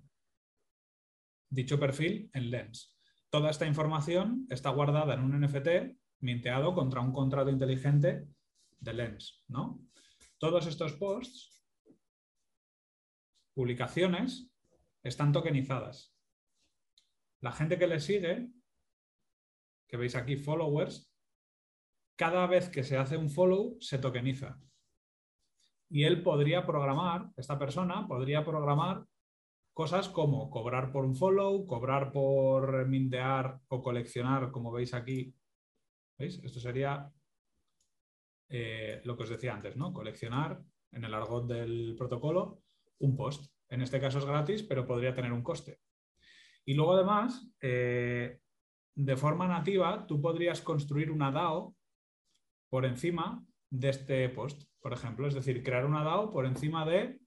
dicho 1.49 1.79
perfil 1.79 2.31
en 2.35 2.51
Lens. 2.51 2.99
Toda 3.31 3.51
esta 3.51 3.67
información 3.67 4.47
está 4.51 4.71
guardada 4.71 5.15
en 5.15 5.21
un 5.21 5.41
NFT 5.41 5.97
minteado 6.21 6.75
contra 6.75 7.01
un 7.01 7.13
contrato 7.13 7.51
inteligente 7.51 8.27
de 8.81 8.93
Lens. 8.93 9.45
¿no? 9.49 9.81
Todos 10.39 10.67
estos 10.67 10.95
posts 10.95 11.64
publicaciones 13.55 14.51
están 15.03 15.33
tokenizadas. 15.33 16.15
La 17.41 17.53
gente 17.53 17.79
que 17.79 17.87
le 17.87 18.01
sigue, 18.01 18.49
que 19.89 19.97
veis 19.97 20.17
aquí, 20.17 20.37
followers, 20.37 21.13
cada 22.17 22.47
vez 22.47 22.69
que 22.69 22.85
se 22.85 22.97
hace 22.97 23.17
un 23.17 23.31
follow 23.31 23.77
se 23.81 23.99
tokeniza. 23.99 24.59
Y 25.91 26.05
él 26.05 26.23
podría 26.23 26.67
programar, 26.67 27.31
esta 27.37 27.59
persona 27.59 28.07
podría 28.09 28.45
programar 28.45 29.05
cosas 29.75 30.09
como 30.09 30.51
cobrar 30.51 30.91
por 30.91 31.05
un 31.05 31.15
follow, 31.15 31.67
cobrar 31.67 32.13
por 32.13 32.87
mintear 32.87 33.61
o 33.69 33.83
coleccionar, 33.83 34.51
como 34.51 34.73
veis 34.73 34.95
aquí. 34.95 35.35
¿Veis? 36.19 36.43
Esto 36.43 36.61
sería 36.61 37.13
eh, 38.49 39.01
lo 39.05 39.17
que 39.17 39.25
os 39.25 39.29
decía 39.29 39.53
antes, 39.53 39.77
¿no? 39.77 39.93
Coleccionar 39.93 40.63
en 40.93 41.05
el 41.05 41.13
argot 41.13 41.47
del 41.47 41.95
protocolo 41.99 42.64
un 42.99 43.17
post. 43.17 43.53
En 43.69 43.81
este 43.81 44.01
caso 44.01 44.19
es 44.19 44.25
gratis, 44.25 44.63
pero 44.63 44.87
podría 44.87 45.15
tener 45.15 45.33
un 45.33 45.43
coste. 45.43 45.79
Y 46.65 46.75
luego 46.75 46.95
además, 46.95 47.47
eh, 47.61 48.39
de 48.95 49.17
forma 49.17 49.47
nativa, 49.47 50.07
tú 50.07 50.21
podrías 50.21 50.61
construir 50.61 51.11
una 51.11 51.31
DAO 51.31 51.75
por 52.71 52.85
encima 52.85 53.45
de 53.71 53.89
este 53.89 54.29
post, 54.29 54.65
por 54.81 54.93
ejemplo. 54.93 55.27
Es 55.27 55.35
decir, 55.35 55.63
crear 55.63 55.85
una 55.85 56.05
DAO 56.05 56.31
por 56.31 56.47
encima 56.47 56.85
de 56.87 57.19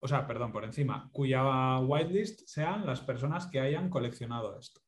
o 0.00 0.06
sea, 0.06 0.26
perdón, 0.26 0.52
por 0.52 0.64
encima, 0.64 1.08
cuya 1.12 1.80
whitelist 1.80 2.46
sean 2.46 2.86
las 2.86 3.00
personas 3.00 3.46
que 3.48 3.60
hayan 3.60 3.90
coleccionado 3.90 4.58
esto. 4.58 4.80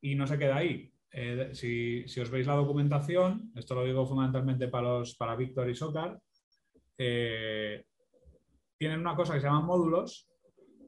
Y 0.00 0.14
no 0.16 0.26
se 0.26 0.38
queda 0.38 0.56
ahí. 0.56 0.92
Eh, 1.12 1.50
si, 1.52 2.20
os 2.20 2.30
veis 2.30 2.46
la 2.46 2.54
documentación, 2.54 3.52
esto 3.54 3.74
lo 3.76 3.84
digo 3.84 4.04
fundamentalmente 4.04 4.68
para, 4.68 4.98
los, 4.98 5.14
para 5.14 5.36
Víctor 5.36 5.70
y 5.70 5.76
Socar, 5.76 6.18
eh, 6.98 7.84
tienen 8.78 9.00
una 9.00 9.14
cosa 9.16 9.34
que 9.34 9.40
se 9.40 9.46
llama 9.46 9.60
módulos 9.60 10.30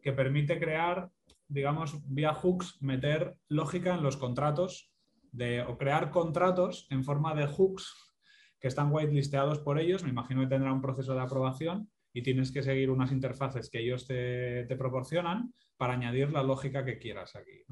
que 0.02 0.12
permite 0.12 0.58
crear, 0.58 1.10
digamos, 1.48 2.00
vía 2.06 2.32
hooks, 2.32 2.80
meter 2.80 3.36
lógica 3.48 3.94
en 3.94 4.02
los 4.02 4.16
contratos 4.16 4.92
de, 5.32 5.62
o 5.62 5.76
crear 5.76 6.10
contratos 6.10 6.86
en 6.90 7.04
forma 7.04 7.34
de 7.34 7.46
hooks 7.46 8.14
que 8.60 8.68
están 8.68 8.92
whitelisteados 8.92 9.58
por 9.58 9.78
ellos. 9.78 10.02
Me 10.02 10.10
imagino 10.10 10.42
que 10.42 10.46
tendrá 10.46 10.72
un 10.72 10.80
proceso 10.80 11.14
de 11.14 11.20
aprobación 11.20 11.90
y 12.12 12.22
tienes 12.22 12.50
que 12.50 12.62
seguir 12.62 12.90
unas 12.90 13.12
interfaces 13.12 13.68
que 13.68 13.80
ellos 13.80 14.06
te, 14.06 14.64
proporcionan 14.78 15.52
para 15.76 15.92
añadir 15.92 16.32
la 16.32 16.42
lógica 16.42 16.82
que 16.82 16.98
quieras 16.98 17.36
aquí. 17.36 17.62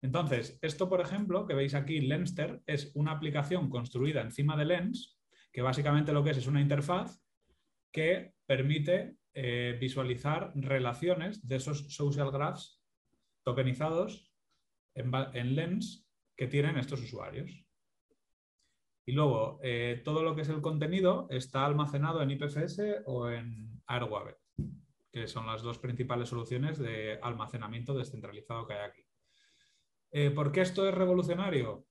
Entonces, 0.00 0.58
esto, 0.62 0.88
por 0.88 1.00
ejemplo, 1.00 1.44
que 1.44 1.54
veis 1.54 1.74
aquí, 1.74 2.00
Lenster, 2.00 2.62
es 2.66 2.92
una 2.94 3.10
aplicación 3.10 3.68
construida 3.68 4.20
encima 4.20 4.56
de 4.56 4.66
Lens, 4.66 5.18
que 5.52 5.62
básicamente 5.62 6.12
lo 6.12 6.22
que 6.22 6.30
es 6.30 6.36
es 6.36 6.46
una 6.46 6.60
interfaz 6.60 7.20
que 7.90 8.35
permite 8.46 9.16
eh, 9.34 9.76
visualizar 9.80 10.52
relaciones 10.54 11.46
de 11.46 11.56
esos 11.56 11.94
social 11.94 12.30
graphs 12.30 12.82
tokenizados 13.44 14.32
en 14.94 15.54
Lens 15.54 16.08
que 16.36 16.46
tienen 16.46 16.78
estos 16.78 17.02
usuarios. 17.02 17.66
Y 19.08 19.12
luego, 19.12 19.60
eh, 19.62 20.02
todo 20.04 20.22
lo 20.24 20.34
que 20.34 20.42
es 20.42 20.48
el 20.48 20.60
contenido 20.60 21.28
está 21.30 21.64
almacenado 21.64 22.22
en 22.22 22.30
IPFS 22.32 23.02
o 23.06 23.30
en 23.30 23.80
Airwave, 23.86 24.38
que 25.12 25.28
son 25.28 25.46
las 25.46 25.62
dos 25.62 25.78
principales 25.78 26.28
soluciones 26.28 26.78
de 26.78 27.18
almacenamiento 27.22 27.94
descentralizado 27.94 28.66
que 28.66 28.74
hay 28.74 28.90
aquí. 28.90 29.06
Eh, 30.10 30.30
¿Por 30.30 30.50
qué 30.50 30.62
esto 30.62 30.88
es 30.88 30.94
revolucionario? 30.94 31.86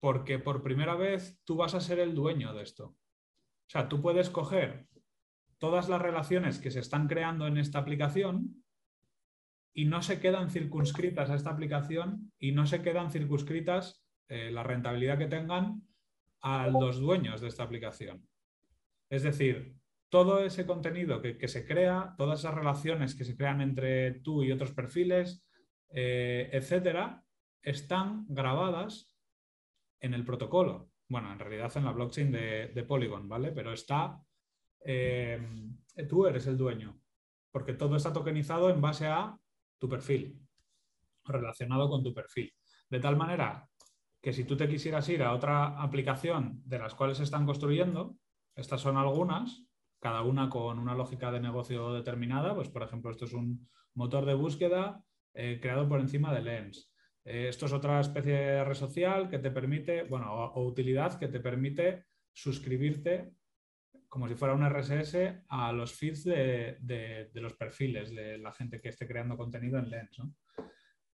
Porque 0.00 0.38
por 0.38 0.62
primera 0.62 0.94
vez 0.94 1.38
tú 1.44 1.56
vas 1.56 1.74
a 1.74 1.80
ser 1.80 1.98
el 1.98 2.14
dueño 2.14 2.54
de 2.54 2.62
esto. 2.62 2.86
O 2.86 3.70
sea, 3.70 3.88
tú 3.88 4.00
puedes 4.00 4.30
coger 4.30 4.88
todas 5.58 5.88
las 5.88 6.00
relaciones 6.00 6.58
que 6.58 6.70
se 6.70 6.80
están 6.80 7.08
creando 7.08 7.46
en 7.46 7.58
esta 7.58 7.78
aplicación 7.78 8.64
y 9.74 9.84
no 9.84 10.02
se 10.02 10.20
quedan 10.20 10.50
circunscritas 10.50 11.30
a 11.30 11.34
esta 11.34 11.50
aplicación 11.50 12.32
y 12.38 12.52
no 12.52 12.66
se 12.66 12.82
quedan 12.82 13.10
circunscritas 13.10 14.04
eh, 14.28 14.50
la 14.50 14.62
rentabilidad 14.62 15.18
que 15.18 15.26
tengan 15.26 15.82
a 16.40 16.68
los 16.68 17.00
dueños 17.00 17.40
de 17.40 17.48
esta 17.48 17.64
aplicación. 17.64 18.26
Es 19.10 19.22
decir, 19.22 19.74
todo 20.08 20.42
ese 20.44 20.66
contenido 20.66 21.20
que, 21.20 21.48
se 21.48 21.66
crea, 21.66 22.14
todas 22.16 22.40
esas 22.40 22.54
relaciones 22.54 23.14
que 23.14 23.24
se 23.24 23.36
crean 23.36 23.60
entre 23.60 24.20
tú 24.20 24.42
y 24.42 24.52
otros 24.52 24.72
perfiles, 24.72 25.46
eh, 25.90 26.48
etcétera, 26.52 27.24
están 27.62 28.24
grabadas 28.28 29.14
en 30.00 30.14
el 30.14 30.24
protocolo. 30.24 30.90
Bueno, 31.08 31.32
en 31.32 31.38
realidad 31.38 31.72
en 31.76 31.84
la 31.84 31.92
blockchain 31.92 32.32
de, 32.32 32.84
Polygon, 32.86 33.28
¿vale? 33.28 33.52
Pero 33.52 33.72
está. 33.72 34.22
Eh, 34.84 35.40
tú 36.08 36.26
eres 36.26 36.46
el 36.46 36.56
dueño, 36.56 37.00
porque 37.50 37.74
todo 37.74 37.96
está 37.96 38.12
tokenizado 38.12 38.70
en 38.70 38.80
base 38.80 39.06
a 39.06 39.38
tu 39.78 39.88
perfil, 39.88 40.38
relacionado 41.24 41.88
con 41.88 42.02
tu 42.02 42.14
perfil. 42.14 42.52
De 42.88 43.00
tal 43.00 43.16
manera 43.16 43.68
que 44.20 44.32
si 44.32 44.44
tú 44.44 44.56
te 44.56 44.68
quisieras 44.68 45.08
ir 45.08 45.22
a 45.22 45.32
otra 45.32 45.80
aplicación 45.80 46.62
de 46.64 46.78
las 46.78 46.94
cuales 46.94 47.18
se 47.18 47.24
están 47.24 47.46
construyendo, 47.46 48.16
estas 48.56 48.80
son 48.80 48.96
algunas, 48.96 49.64
cada 50.00 50.22
una 50.22 50.48
con 50.48 50.78
una 50.78 50.94
lógica 50.94 51.30
de 51.30 51.40
negocio 51.40 51.92
determinada, 51.92 52.54
pues 52.54 52.68
por 52.68 52.82
ejemplo 52.82 53.10
esto 53.10 53.24
es 53.24 53.32
un 53.32 53.68
motor 53.94 54.24
de 54.24 54.34
búsqueda 54.34 55.04
eh, 55.34 55.58
creado 55.60 55.88
por 55.88 56.00
encima 56.00 56.34
de 56.34 56.42
Lens. 56.42 56.92
Eh, 57.24 57.48
esto 57.48 57.66
es 57.66 57.72
otra 57.72 58.00
especie 58.00 58.32
de 58.32 58.64
red 58.64 58.74
social 58.74 59.28
que 59.28 59.38
te 59.38 59.50
permite, 59.50 60.04
bueno, 60.04 60.32
o, 60.32 60.66
utilidad 60.66 61.18
que 61.18 61.28
te 61.28 61.40
permite 61.40 62.06
suscribirte 62.32 63.32
como 64.08 64.26
si 64.26 64.34
fuera 64.34 64.54
un 64.54 64.64
RSS 64.64 65.44
a 65.48 65.72
los 65.72 65.92
feeds 65.92 66.24
de, 66.24 67.30
los 67.34 67.54
perfiles 67.54 68.14
de 68.14 68.38
la 68.38 68.52
gente 68.52 68.80
que 68.80 68.88
esté 68.88 69.06
creando 69.06 69.36
contenido 69.36 69.78
en 69.78 69.90
Lens. 69.90 70.22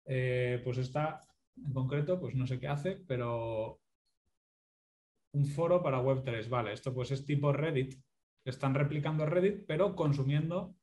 Eh, 0.05 0.61
pues 0.63 0.79
esta 0.79 1.21
en 1.65 1.73
concreto, 1.73 2.19
pues 2.19 2.35
no 2.35 2.47
sé 2.47 2.59
qué 2.59 2.67
hace, 2.67 2.95
pero 3.07 3.81
un 5.33 5.45
foro 5.45 5.81
para 5.83 6.01
Web3, 6.01 6.49
vale, 6.49 6.73
esto 6.73 6.93
pues 6.93 7.11
es 7.11 7.25
tipo 7.25 7.51
Reddit, 7.53 7.95
están 8.45 8.73
replicando 8.73 9.25
Reddit, 9.25 9.65
pero 9.67 9.95
consumiendo 9.95 10.75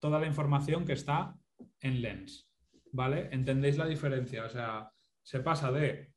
toda 0.00 0.18
la 0.18 0.26
información 0.26 0.84
que 0.84 0.92
está 0.92 1.36
en 1.80 2.02
Lens, 2.02 2.50
¿vale? 2.92 3.28
¿Entendéis 3.32 3.78
la 3.78 3.86
diferencia? 3.86 4.44
O 4.44 4.48
sea, 4.48 4.92
se 5.22 5.40
pasa 5.40 5.70
de, 5.70 6.12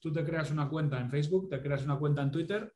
tú 0.00 0.12
te 0.12 0.24
creas 0.24 0.50
una 0.50 0.68
cuenta 0.68 1.00
en 1.00 1.10
Facebook, 1.10 1.48
te 1.48 1.62
creas 1.62 1.84
una 1.84 1.98
cuenta 1.98 2.22
en 2.22 2.30
Twitter, 2.30 2.74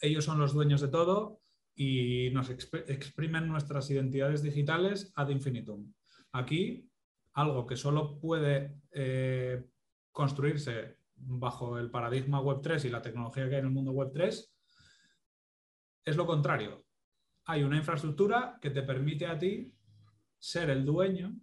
ellos 0.00 0.24
son 0.24 0.38
los 0.38 0.52
dueños 0.52 0.80
de 0.80 0.88
todo 0.88 1.40
y 1.74 2.30
nos 2.32 2.48
exprimen 2.50 3.48
nuestras 3.48 3.90
identidades 3.90 4.42
digitales 4.42 5.12
ad 5.14 5.28
infinitum. 5.28 5.92
Aquí 6.32 6.88
algo 7.34 7.66
que 7.66 7.76
solo 7.76 8.18
puede 8.18 8.80
eh, 8.92 9.62
construirse 10.10 10.96
bajo 11.14 11.78
el 11.78 11.90
paradigma 11.90 12.40
Web3 12.40 12.86
y 12.86 12.88
la 12.88 13.02
tecnología 13.02 13.48
que 13.48 13.56
hay 13.56 13.60
en 13.60 13.66
el 13.66 13.72
mundo 13.72 13.92
Web3, 13.92 14.48
es 16.04 16.16
lo 16.16 16.26
contrario. 16.26 16.84
Hay 17.44 17.62
una 17.62 17.76
infraestructura 17.76 18.58
que 18.60 18.70
te 18.70 18.82
permite 18.82 19.26
a 19.26 19.38
ti 19.38 19.74
ser 20.38 20.70
el 20.70 20.84
dueño 20.84 21.36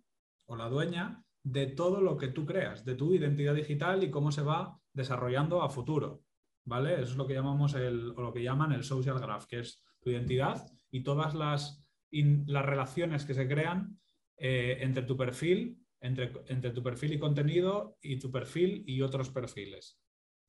o 0.45 0.55
la 0.55 0.69
dueña 0.69 1.23
de 1.43 1.67
todo 1.67 2.01
lo 2.01 2.17
que 2.17 2.29
tú 2.29 2.45
creas, 2.45 2.85
de 2.85 2.95
tu 2.95 3.13
identidad 3.13 3.53
digital 3.53 4.03
y 4.03 4.09
cómo 4.09 4.31
se 4.31 4.41
va 4.41 4.79
desarrollando 4.93 5.61
a 5.61 5.69
futuro. 5.69 6.23
¿Vale? 6.65 6.93
Eso 6.93 7.11
es 7.11 7.15
lo 7.17 7.27
que 7.27 7.33
llamamos 7.33 7.73
el, 7.75 8.13
o 8.15 8.21
lo 8.21 8.33
que 8.33 8.43
llaman 8.43 8.71
el 8.71 8.83
social 8.83 9.19
graph, 9.19 9.45
que 9.45 9.59
es 9.59 9.83
tu 9.99 10.09
identidad 10.09 10.65
y 10.91 11.03
todas 11.03 11.35
las, 11.35 11.85
las 12.11 12.65
relaciones 12.65 13.25
que 13.25 13.33
se 13.33 13.47
crean 13.47 13.99
eh, 14.37 14.77
entre 14.81 15.03
tu 15.03 15.17
perfil 15.17 15.83
entre, 16.03 16.71
tu 16.71 16.83
perfil 16.83 17.13
y 17.13 17.19
contenido 17.19 17.97
y 18.01 18.19
tu 18.19 18.29
perfil 18.29 18.83
y 18.85 19.01
otros 19.01 19.29
perfiles. 19.29 19.99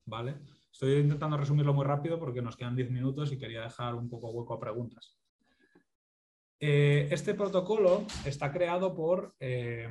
¿Vale? 0.05 0.35
Estoy 0.71 0.97
intentando 0.97 1.37
resumirlo 1.37 1.73
muy 1.73 1.85
rápido 1.85 2.19
porque 2.19 2.41
nos 2.41 2.57
quedan 2.57 2.75
10 2.75 2.91
minutos 2.91 3.31
y 3.31 3.37
quería 3.37 3.61
dejar 3.61 3.95
un 3.95 4.09
poco 4.09 4.29
hueco 4.29 4.53
a 4.53 4.59
preguntas. 4.59 5.17
Eh, 6.59 7.07
este 7.09 7.33
protocolo 7.33 8.05
está 8.25 8.51
creado 8.51 8.93
por, 8.93 9.33
eh, 9.39 9.89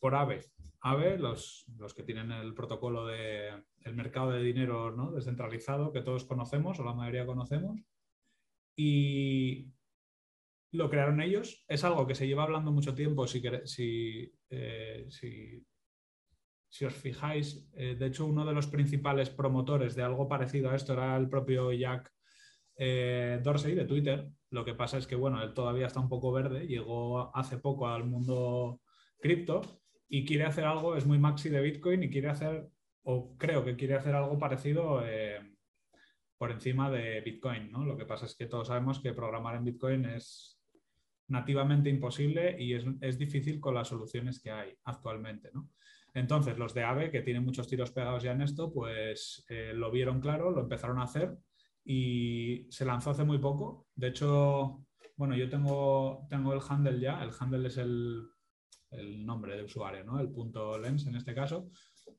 por 0.00 0.14
AVE. 0.14 0.40
AVE, 0.90 1.18
los, 1.18 1.66
los, 1.78 1.94
que 1.94 2.04
tienen 2.04 2.30
el 2.30 2.54
protocolo 2.54 3.06
del 3.06 3.64
mercado 3.94 4.30
de 4.30 4.42
dinero 4.42 4.92
¿no? 4.92 5.10
descentralizado 5.10 5.92
que 5.92 6.02
todos 6.02 6.24
conocemos 6.24 6.78
o 6.78 6.84
la 6.84 6.94
mayoría 6.94 7.26
conocemos. 7.26 7.80
Y 8.76 9.72
lo 10.70 10.88
crearon 10.88 11.20
ellos. 11.20 11.64
Es 11.66 11.82
algo 11.82 12.06
que 12.06 12.14
se 12.14 12.28
lleva 12.28 12.44
hablando 12.44 12.70
mucho 12.70 12.94
tiempo, 12.94 13.26
si, 13.26 13.42
si, 13.64 14.32
eh, 14.48 15.06
si, 15.08 15.66
si 16.68 16.84
os 16.84 16.94
fijáis. 16.94 17.68
Eh, 17.72 17.96
de 17.98 18.06
hecho, 18.06 18.26
uno 18.26 18.46
de 18.46 18.52
los 18.54 18.68
principales 18.68 19.28
promotores 19.28 19.96
de 19.96 20.04
algo 20.04 20.28
parecido 20.28 20.70
a 20.70 20.76
esto 20.76 20.92
era 20.92 21.16
el 21.16 21.28
propio 21.28 21.72
Jack 21.72 22.12
eh, 22.76 23.40
Dorsey 23.42 23.74
de 23.74 23.86
Twitter. 23.86 24.28
Lo 24.50 24.64
que 24.64 24.74
pasa 24.74 24.98
es 24.98 25.08
que, 25.08 25.16
bueno, 25.16 25.42
él 25.42 25.52
todavía 25.52 25.88
está 25.88 25.98
un 25.98 26.08
poco 26.08 26.30
verde, 26.30 26.68
llegó 26.68 27.34
hace 27.36 27.58
poco 27.58 27.88
al 27.88 28.04
mundo 28.04 28.80
cripto 29.18 29.82
y 30.08 30.24
quiere 30.24 30.44
hacer 30.44 30.64
algo, 30.64 30.96
es 30.96 31.06
muy 31.06 31.18
maxi 31.18 31.48
de 31.48 31.60
Bitcoin 31.60 32.02
y 32.02 32.10
quiere 32.10 32.28
hacer, 32.28 32.68
o 33.02 33.36
creo 33.36 33.64
que 33.64 33.76
quiere 33.76 33.94
hacer 33.94 34.14
algo 34.14 34.38
parecido 34.38 35.02
por 36.38 36.50
encima 36.50 36.90
de 36.90 37.20
Bitcoin, 37.22 37.70
¿no? 37.70 37.84
Lo 37.84 37.96
que 37.96 38.04
pasa 38.04 38.26
es 38.26 38.36
que 38.36 38.46
todos 38.46 38.68
sabemos 38.68 39.00
que 39.00 39.12
programar 39.12 39.56
en 39.56 39.64
Bitcoin 39.64 40.04
es 40.04 40.56
nativamente 41.28 41.90
imposible 41.90 42.56
y 42.58 42.74
es, 42.74 43.18
difícil 43.18 43.60
con 43.60 43.74
las 43.74 43.88
soluciones 43.88 44.40
que 44.40 44.50
hay 44.50 44.72
actualmente. 44.84 45.50
¿no? 45.52 45.70
Entonces, 46.14 46.56
los 46.56 46.72
de 46.72 46.84
AVE, 46.84 47.10
que 47.10 47.22
tienen 47.22 47.44
muchos 47.44 47.68
tiros 47.68 47.90
pegados 47.90 48.22
ya 48.22 48.32
en 48.32 48.42
esto, 48.42 48.72
pues 48.72 49.44
eh, 49.48 49.72
lo 49.74 49.90
vieron 49.90 50.20
claro, 50.20 50.50
lo 50.50 50.60
empezaron 50.60 50.98
a 50.98 51.04
hacer 51.04 51.36
y 51.84 52.66
se 52.70 52.84
lanzó 52.84 53.10
hace 53.10 53.24
muy 53.24 53.38
poco. 53.38 53.86
De 53.94 54.08
hecho, 54.08 54.84
bueno, 55.16 55.36
yo 55.36 55.48
tengo, 55.48 56.26
tengo 56.28 56.52
el 56.52 56.60
handle 56.66 57.00
ya, 57.00 57.22
el 57.22 57.30
handle 57.38 57.66
es 57.66 57.76
el, 57.78 58.28
nombre 59.24 59.56
de 59.56 59.64
usuario, 59.64 60.04
¿no? 60.04 60.20
El 60.20 60.30
punto 60.30 60.78
lens 60.78 61.06
en 61.06 61.16
este 61.16 61.34
caso, 61.34 61.70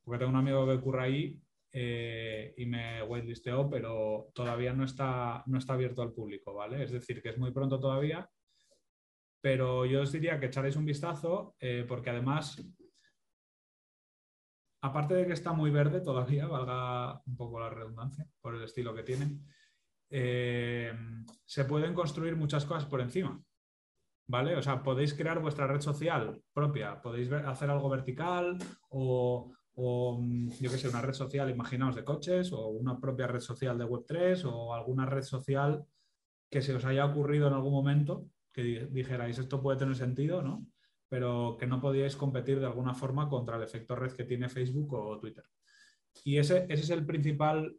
porque 0.04 0.20
tengo 0.20 0.32
un 0.32 0.38
amigo 0.38 0.68
que 0.68 0.80
curra 0.80 1.04
ahí 1.04 1.40
eh, 1.72 2.54
y 2.58 2.66
me 2.66 3.04
whitelisteó, 3.04 3.70
pero 3.70 4.32
todavía 4.34 4.74
no 4.74 4.84
está, 4.84 5.44
no 5.48 5.58
está 5.58 5.74
abierto 5.74 6.02
al 6.02 6.14
público, 6.14 6.54
¿vale? 6.54 6.84
Es 6.84 6.92
decir, 6.92 7.22
que 7.22 7.30
es 7.30 7.38
muy 7.38 7.52
pronto 7.52 7.80
todavía, 7.80 8.30
pero 9.42 9.86
yo 9.86 10.02
os 10.02 10.12
diría 10.12 10.40
que 10.40 10.48
echaréis 10.48 10.76
un 10.76 10.86
vistazo, 10.86 11.56
eh, 11.60 11.86
porque 11.88 12.10
además, 12.10 12.62
aparte 14.82 15.14
de 15.14 15.28
que 15.28 15.34
está 15.34 15.54
muy 15.54 15.70
verde 15.70 16.02
todavía, 16.02 16.48
valga 16.48 17.22
un 17.26 17.36
poco 17.36 17.60
la 17.60 17.70
redundancia 17.70 18.26
por 18.42 18.56
el 18.56 18.64
estilo 18.64 18.96
que 18.96 19.04
tiene, 19.04 19.40
eh, 20.10 20.94
se 21.46 21.66
pueden 21.66 21.94
construir 21.94 22.36
muchas 22.36 22.66
cosas 22.66 22.86
por 22.86 23.02
encima. 23.02 23.42
¿Vale? 24.30 24.58
O 24.58 24.62
sea, 24.62 24.84
podéis 24.84 25.14
crear 25.14 25.40
vuestra 25.40 25.68
red 25.68 25.80
social 25.80 26.42
propia, 26.54 27.02
podéis 27.02 27.32
hacer 27.32 27.70
algo 27.70 27.90
vertical 27.90 28.58
o, 28.90 29.54
mm, 30.20 30.50
yo 30.60 30.70
qué 30.70 30.78
sé, 30.78 30.90
una 30.90 31.02
red 31.02 31.14
social, 31.14 31.50
imaginaos, 31.50 31.96
de 31.96 32.04
coches 32.04 32.52
o 32.52 32.68
una 32.68 33.00
propia 33.00 33.28
red 33.28 33.40
social 33.40 33.78
de 33.78 33.86
Web3 33.86 34.44
o 34.46 34.74
alguna 34.74 35.06
red 35.06 35.24
social 35.24 35.86
que 36.50 36.62
se 36.62 36.76
os 36.76 36.84
haya 36.86 37.06
ocurrido 37.06 37.48
en 37.48 37.54
algún 37.54 37.74
momento 37.74 38.26
que 38.52 38.88
dijerais 38.92 39.38
esto 39.38 39.62
puede 39.62 39.78
tener 39.78 39.96
sentido, 39.96 40.42
¿no? 40.42 40.66
Pero 41.08 41.56
que 41.60 41.68
no 41.68 41.80
podíais 41.80 42.16
competir 42.16 42.60
de 42.60 42.66
alguna 42.66 42.94
forma 42.94 43.30
contra 43.30 43.56
el 43.56 43.64
efecto 43.64 43.96
red 43.96 44.12
que 44.14 44.26
tiene 44.26 44.50
Facebook 44.50 44.94
o 44.94 45.20
Twitter. 45.20 45.46
Y 46.24 46.38
ese, 46.38 46.66
ese 46.68 46.84
es 46.84 46.90
el 46.90 47.06
principal 47.06 47.78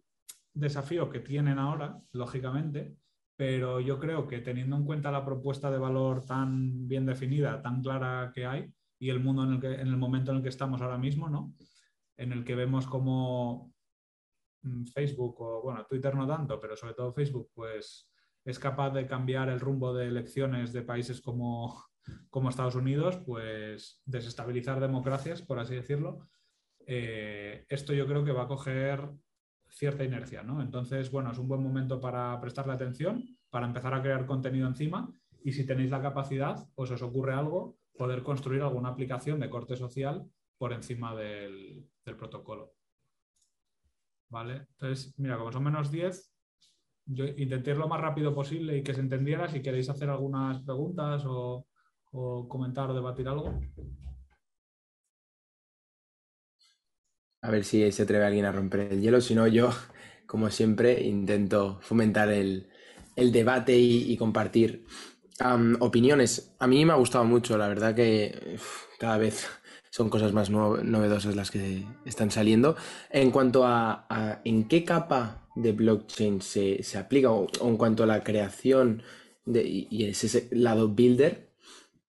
desafío 0.54 1.10
que 1.10 1.20
tienen 1.20 1.58
ahora, 1.58 2.00
lógicamente, 2.12 2.96
pero 3.38 3.78
yo 3.78 4.00
creo 4.00 4.26
que 4.26 4.40
teniendo 4.40 4.74
en 4.74 4.84
cuenta 4.84 5.12
la 5.12 5.24
propuesta 5.24 5.70
de 5.70 5.78
valor 5.78 6.24
tan 6.24 6.88
bien 6.88 7.06
definida, 7.06 7.62
tan 7.62 7.80
clara 7.80 8.32
que 8.34 8.44
hay, 8.44 8.74
y 8.98 9.10
el 9.10 9.20
mundo 9.20 9.44
en 9.44 9.52
el, 9.52 9.60
que, 9.60 9.74
en 9.74 9.86
el 9.86 9.96
momento 9.96 10.32
en 10.32 10.38
el 10.38 10.42
que 10.42 10.48
estamos 10.48 10.82
ahora 10.82 10.98
mismo, 10.98 11.30
¿no? 11.30 11.54
En 12.16 12.32
el 12.32 12.44
que 12.44 12.56
vemos 12.56 12.88
como 12.88 13.72
mm, 14.62 14.86
Facebook 14.86 15.40
o, 15.40 15.62
bueno, 15.62 15.86
Twitter 15.86 16.16
no 16.16 16.26
tanto, 16.26 16.58
pero 16.58 16.76
sobre 16.76 16.94
todo 16.94 17.12
Facebook, 17.12 17.48
pues 17.54 18.10
es 18.44 18.58
capaz 18.58 18.90
de 18.90 19.06
cambiar 19.06 19.48
el 19.50 19.60
rumbo 19.60 19.94
de 19.94 20.08
elecciones 20.08 20.72
de 20.72 20.82
países 20.82 21.20
como, 21.20 21.84
como 22.30 22.48
Estados 22.48 22.74
Unidos, 22.74 23.18
pues 23.24 24.02
desestabilizar 24.04 24.80
democracias, 24.80 25.42
por 25.42 25.60
así 25.60 25.76
decirlo. 25.76 26.28
Eh, 26.88 27.66
esto 27.68 27.92
yo 27.92 28.04
creo 28.08 28.24
que 28.24 28.32
va 28.32 28.42
a 28.42 28.48
coger 28.48 29.08
cierta 29.70 30.04
inercia, 30.04 30.42
¿no? 30.42 30.62
Entonces, 30.62 31.10
bueno, 31.10 31.32
es 31.32 31.38
un 31.38 31.48
buen 31.48 31.62
momento 31.62 32.00
para 32.00 32.40
prestarle 32.40 32.72
atención, 32.72 33.24
para 33.50 33.66
empezar 33.66 33.94
a 33.94 34.02
crear 34.02 34.26
contenido 34.26 34.66
encima 34.66 35.10
y 35.44 35.52
si 35.52 35.64
tenéis 35.64 35.90
la 35.90 36.02
capacidad 36.02 36.68
o 36.74 36.82
os 36.82 37.02
ocurre 37.02 37.34
algo, 37.34 37.76
poder 37.96 38.22
construir 38.22 38.62
alguna 38.62 38.90
aplicación 38.90 39.40
de 39.40 39.50
corte 39.50 39.76
social 39.76 40.28
por 40.56 40.72
encima 40.72 41.14
del, 41.14 41.86
protocolo. 42.16 42.72
¿Vale? 44.30 44.66
Entonces, 44.72 45.14
mira, 45.18 45.36
como 45.36 45.52
son 45.52 45.64
menos 45.64 45.90
10, 45.90 46.32
yo 47.06 47.24
intenté 47.36 47.74
lo 47.74 47.88
más 47.88 48.00
rápido 48.00 48.34
posible 48.34 48.76
y 48.76 48.82
que 48.82 48.94
se 48.94 49.00
entendiera. 49.00 49.48
Si 49.48 49.62
queréis 49.62 49.88
hacer 49.88 50.10
algunas 50.10 50.60
preguntas 50.62 51.24
o 51.26 51.66
comentar 52.48 52.90
o 52.90 52.94
debatir 52.94 53.28
algo. 53.28 53.58
A 57.40 57.50
ver 57.50 57.64
si 57.64 57.90
se 57.92 58.02
atreve 58.02 58.24
alguien 58.24 58.44
a 58.44 58.52
romper 58.52 58.80
el 58.92 59.00
hielo. 59.00 59.20
Si 59.20 59.34
no, 59.34 59.46
yo, 59.46 59.70
como 60.26 60.50
siempre, 60.50 61.02
intento 61.04 61.78
fomentar 61.82 62.30
el, 62.30 62.68
debate 63.16 63.76
y, 63.78 64.16
compartir 64.16 64.84
opiniones. 65.80 66.54
A 66.58 66.66
mí 66.66 66.84
me 66.84 66.92
ha 66.92 66.96
gustado 66.96 67.24
mucho, 67.24 67.58
la 67.58 67.68
verdad 67.68 67.94
que 67.94 68.58
cada 68.98 69.18
vez 69.18 69.46
son 69.90 70.10
cosas 70.10 70.32
más 70.32 70.50
novedosas 70.50 71.36
las 71.36 71.50
que 71.50 71.84
están 72.04 72.30
saliendo. 72.30 72.76
En 73.10 73.30
cuanto 73.30 73.64
a, 73.64 74.40
en 74.44 74.68
qué 74.68 74.84
capa 74.84 75.48
de 75.54 75.72
blockchain 75.72 76.40
se, 76.40 76.80
aplica 76.96 77.30
o, 77.30 77.48
en 77.60 77.76
cuanto 77.76 78.04
a 78.04 78.06
la 78.06 78.22
creación 78.22 79.02
de, 79.44 79.64
y 79.66 80.04
ese 80.04 80.48
lado 80.52 80.88
builder, 80.88 81.50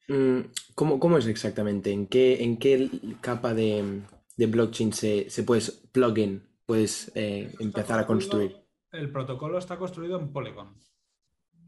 mm, 0.07 0.39
¿cómo, 0.75 0.99
¿cómo, 0.99 1.17
es 1.17 1.27
exactamente? 1.27 1.91
¿En 1.91 2.07
qué, 2.07 2.43
en 2.43 2.57
qué 2.57 2.89
capa 3.21 3.53
de, 3.53 4.03
de 4.39 4.47
blockchain 4.47 4.93
se, 4.93 5.30
se 5.30 5.43
puedes 5.43 5.69
plugin, 5.91 6.41
puedes 6.65 7.12
eh, 7.13 7.54
empezar 7.60 7.99
a 7.99 8.08
construir? 8.08 8.56
El 8.89 9.12
protocolo 9.12 9.58
está 9.58 9.78
construido 9.78 10.17
en 10.17 10.32
Polygon. 10.32 10.78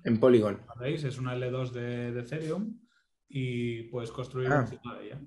En 0.06 0.18
Polygon. 0.22 0.62
¿Veis? 0.80 1.04
Es 1.04 1.18
una 1.18 1.36
L2 1.36 1.72
de, 1.72 2.18
Ethereum 2.18 2.80
y 3.28 3.84
puedes 3.90 4.10
construir 4.12 4.50
ah. 4.54 4.62
encima 4.62 4.98
de 4.98 5.06
ella. 5.06 5.22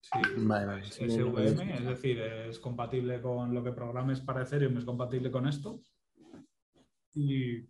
Sí, 0.00 0.18
vale, 0.38 0.66
vale. 0.66 0.84
SVM, 0.84 1.74
es 1.74 1.84
decir, 1.84 2.18
es 2.20 2.58
compatible 2.58 3.20
con 3.20 3.52
lo 3.52 3.62
que 3.62 3.72
programes 3.72 4.22
para 4.22 4.42
Ethereum, 4.42 4.78
es 4.78 4.86
compatible 4.86 5.30
con 5.30 5.46
esto. 5.46 5.82
Y. 7.12 7.68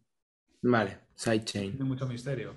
Vale, 0.63 1.01
sidechain. 1.17 1.73
Tiene 1.73 1.85
mucho 1.85 2.07
misterio. 2.07 2.55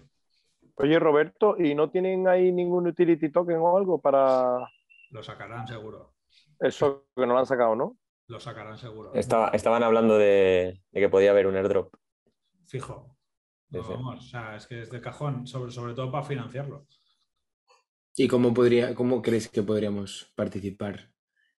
Oye, 0.75 0.99
Roberto, 0.99 1.55
¿y 1.57 1.73
no 1.73 1.89
tienen 1.89 2.27
ahí 2.27 2.51
ningún 2.51 2.85
utility 2.85 3.31
token 3.31 3.57
o 3.57 3.75
algo 3.75 3.99
para.? 3.99 4.69
Lo 5.09 5.23
sacarán 5.23 5.67
seguro. 5.67 6.16
Eso 6.59 7.07
que 7.15 7.25
no 7.25 7.33
lo 7.33 7.39
han 7.39 7.45
sacado, 7.45 7.75
¿no? 7.75 7.97
Lo 8.27 8.39
sacarán 8.39 8.77
seguro. 8.77 9.13
estaban 9.13 9.83
hablando 9.83 10.17
de, 10.17 10.81
que 10.91 11.09
podía 11.09 11.31
haber 11.31 11.47
un 11.47 11.55
airdrop. 11.55 11.93
Fijo. 12.65 13.15
vamos, 13.69 14.25
o 14.25 14.27
sea, 14.27 14.55
es 14.55 14.67
que 14.67 14.81
es 14.81 14.91
de 14.91 14.99
cajón, 14.99 15.47
sobre, 15.47 15.71
sobre 15.71 15.93
todo 15.93 16.11
para 16.11 16.25
financiarlo. 16.25 16.85
¿Y 18.15 18.27
cómo, 18.27 18.53
podría, 18.53 18.95
cómo 18.95 19.21
crees 19.21 19.47
que 19.47 19.63
podríamos 19.63 20.33
participar? 20.35 21.11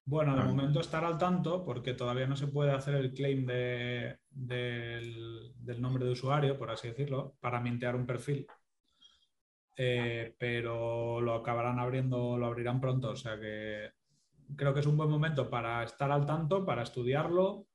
Bueno, 0.09 0.35
de 0.35 0.41
ah. 0.41 0.45
momento 0.45 0.79
estar 0.79 1.05
al 1.05 1.17
tanto 1.17 1.63
porque 1.63 1.93
todavía 1.93 2.27
no 2.27 2.35
se 2.35 2.47
puede 2.47 2.71
hacer 2.71 2.95
el 2.95 3.13
claim 3.13 3.45
de, 3.45 4.17
del, 4.29 5.53
nombre 5.79 6.03
de 6.03 6.11
usuario, 6.11 6.57
por 6.57 6.69
así 6.69 6.87
decirlo, 6.87 7.35
para 7.39 7.61
mintear 7.61 7.95
un 7.95 8.05
perfil. 8.05 8.47
Eh, 9.77 10.35
pero 10.37 11.21
lo 11.21 11.35
acabarán 11.35 11.79
abriendo, 11.79 12.37
lo 12.37 12.47
abrirán 12.47 12.81
pronto, 12.81 13.11
o 13.11 13.15
sea 13.15 13.39
que 13.39 13.91
creo 14.55 14.73
que 14.73 14.79
es 14.79 14.85
un 14.85 14.97
buen 14.97 15.09
momento 15.09 15.49
para 15.49 15.83
estar 15.83 16.11
al 16.11 16.25
tanto, 16.25 16.65
para 16.65 16.83
estudiarlo, 16.83 17.67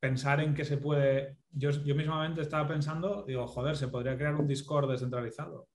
pensar 0.00 0.40
en 0.40 0.54
qué 0.54 0.64
se 0.64 0.76
puede. 0.76 1.38
Yo, 1.50 1.70
yo 1.70 1.94
mismamente 1.94 2.40
estaba 2.40 2.68
pensando, 2.68 3.24
digo, 3.26 3.46
joder, 3.46 3.76
se 3.76 3.88
podría 3.88 4.16
crear 4.16 4.34
un 4.34 4.46
Discord 4.46 4.90
descentralizado. 4.90 5.68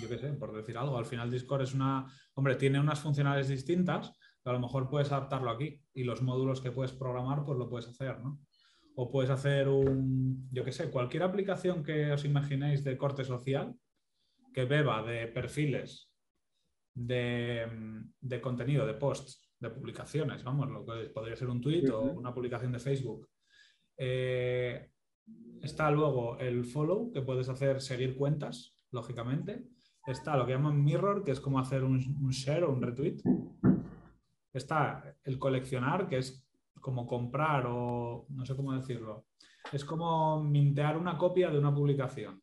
Yo 0.00 0.08
qué 0.08 0.18
sé, 0.18 0.32
por 0.32 0.54
decir 0.54 0.78
algo. 0.78 0.96
Al 0.96 1.04
final, 1.04 1.30
Discord 1.30 1.62
es 1.62 1.74
una. 1.74 2.06
Hombre, 2.34 2.56
tiene 2.56 2.80
unas 2.80 3.00
funcionalidades 3.00 3.48
distintas, 3.48 4.12
pero 4.42 4.56
a 4.56 4.58
lo 4.58 4.66
mejor 4.66 4.88
puedes 4.88 5.12
adaptarlo 5.12 5.50
aquí 5.50 5.80
y 5.92 6.04
los 6.04 6.22
módulos 6.22 6.60
que 6.60 6.70
puedes 6.70 6.92
programar, 6.92 7.44
pues 7.44 7.58
lo 7.58 7.68
puedes 7.68 7.88
hacer, 7.88 8.20
¿no? 8.20 8.40
O 8.96 9.10
puedes 9.10 9.30
hacer 9.30 9.68
un, 9.68 10.48
yo 10.52 10.64
qué 10.64 10.72
sé, 10.72 10.90
cualquier 10.90 11.24
aplicación 11.24 11.82
que 11.82 12.12
os 12.12 12.24
imaginéis 12.24 12.84
de 12.84 12.96
corte 12.96 13.24
social 13.24 13.74
que 14.52 14.66
beba 14.66 15.02
de 15.02 15.26
perfiles 15.26 16.12
de, 16.94 17.66
de 18.20 18.40
contenido, 18.40 18.86
de 18.86 18.94
posts 18.94 19.43
de 19.58 19.70
publicaciones, 19.70 20.44
vamos, 20.44 20.68
lo 20.68 20.84
que 20.84 21.08
podría 21.10 21.36
ser 21.36 21.48
un 21.48 21.60
tweet 21.60 21.88
o 21.90 22.02
una 22.02 22.34
publicación 22.34 22.72
de 22.72 22.78
Facebook. 22.78 23.28
Eh, 23.96 24.90
está 25.62 25.90
luego 25.90 26.38
el 26.38 26.64
follow, 26.64 27.10
que 27.12 27.22
puedes 27.22 27.48
hacer 27.48 27.80
seguir 27.80 28.16
cuentas, 28.16 28.76
lógicamente. 28.90 29.64
Está 30.06 30.36
lo 30.36 30.44
que 30.44 30.52
llaman 30.52 30.84
mirror, 30.84 31.24
que 31.24 31.30
es 31.30 31.40
como 31.40 31.58
hacer 31.58 31.82
un, 31.82 31.98
share 32.30 32.64
o 32.64 32.72
un 32.72 32.82
retweet. 32.82 33.22
Está 34.52 35.16
el 35.24 35.38
coleccionar, 35.38 36.08
que 36.08 36.18
es 36.18 36.46
como 36.80 37.06
comprar 37.06 37.64
o 37.66 38.26
no 38.28 38.44
sé 38.44 38.54
cómo 38.54 38.74
decirlo. 38.74 39.26
Es 39.72 39.84
como 39.84 40.42
mintear 40.42 40.98
una 40.98 41.16
copia 41.16 41.50
de 41.50 41.58
una 41.58 41.74
publicación. 41.74 42.42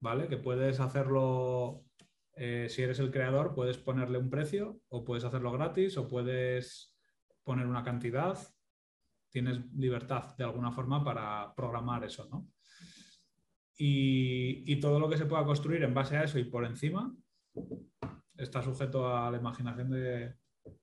¿Vale? 0.00 0.28
Que 0.28 0.36
puedes 0.36 0.78
hacerlo 0.78 1.87
eh, 2.38 2.68
si 2.68 2.82
eres 2.82 3.00
el 3.00 3.10
creador, 3.10 3.54
puedes 3.54 3.78
ponerle 3.78 4.18
un 4.18 4.30
precio 4.30 4.80
o 4.88 5.04
puedes 5.04 5.24
hacerlo 5.24 5.50
gratis 5.50 5.96
o 5.96 6.06
puedes 6.06 6.96
poner 7.42 7.66
una 7.66 7.82
cantidad. 7.82 8.38
Tienes 9.30 9.60
libertad 9.74 10.36
de 10.36 10.44
alguna 10.44 10.70
forma 10.70 11.02
para 11.02 11.52
programar 11.56 12.04
eso, 12.04 12.28
¿no? 12.30 12.48
Y, 13.76 14.80
todo 14.80 14.98
lo 15.00 15.08
que 15.08 15.16
se 15.16 15.26
pueda 15.26 15.44
construir 15.44 15.82
en 15.82 15.94
base 15.94 16.16
a 16.16 16.24
eso 16.24 16.38
y 16.38 16.44
por 16.44 16.64
encima 16.64 17.14
está 18.36 18.62
sujeto 18.62 19.16
a 19.16 19.30
la 19.30 19.38
imaginación 19.38 19.90
de 19.90 20.34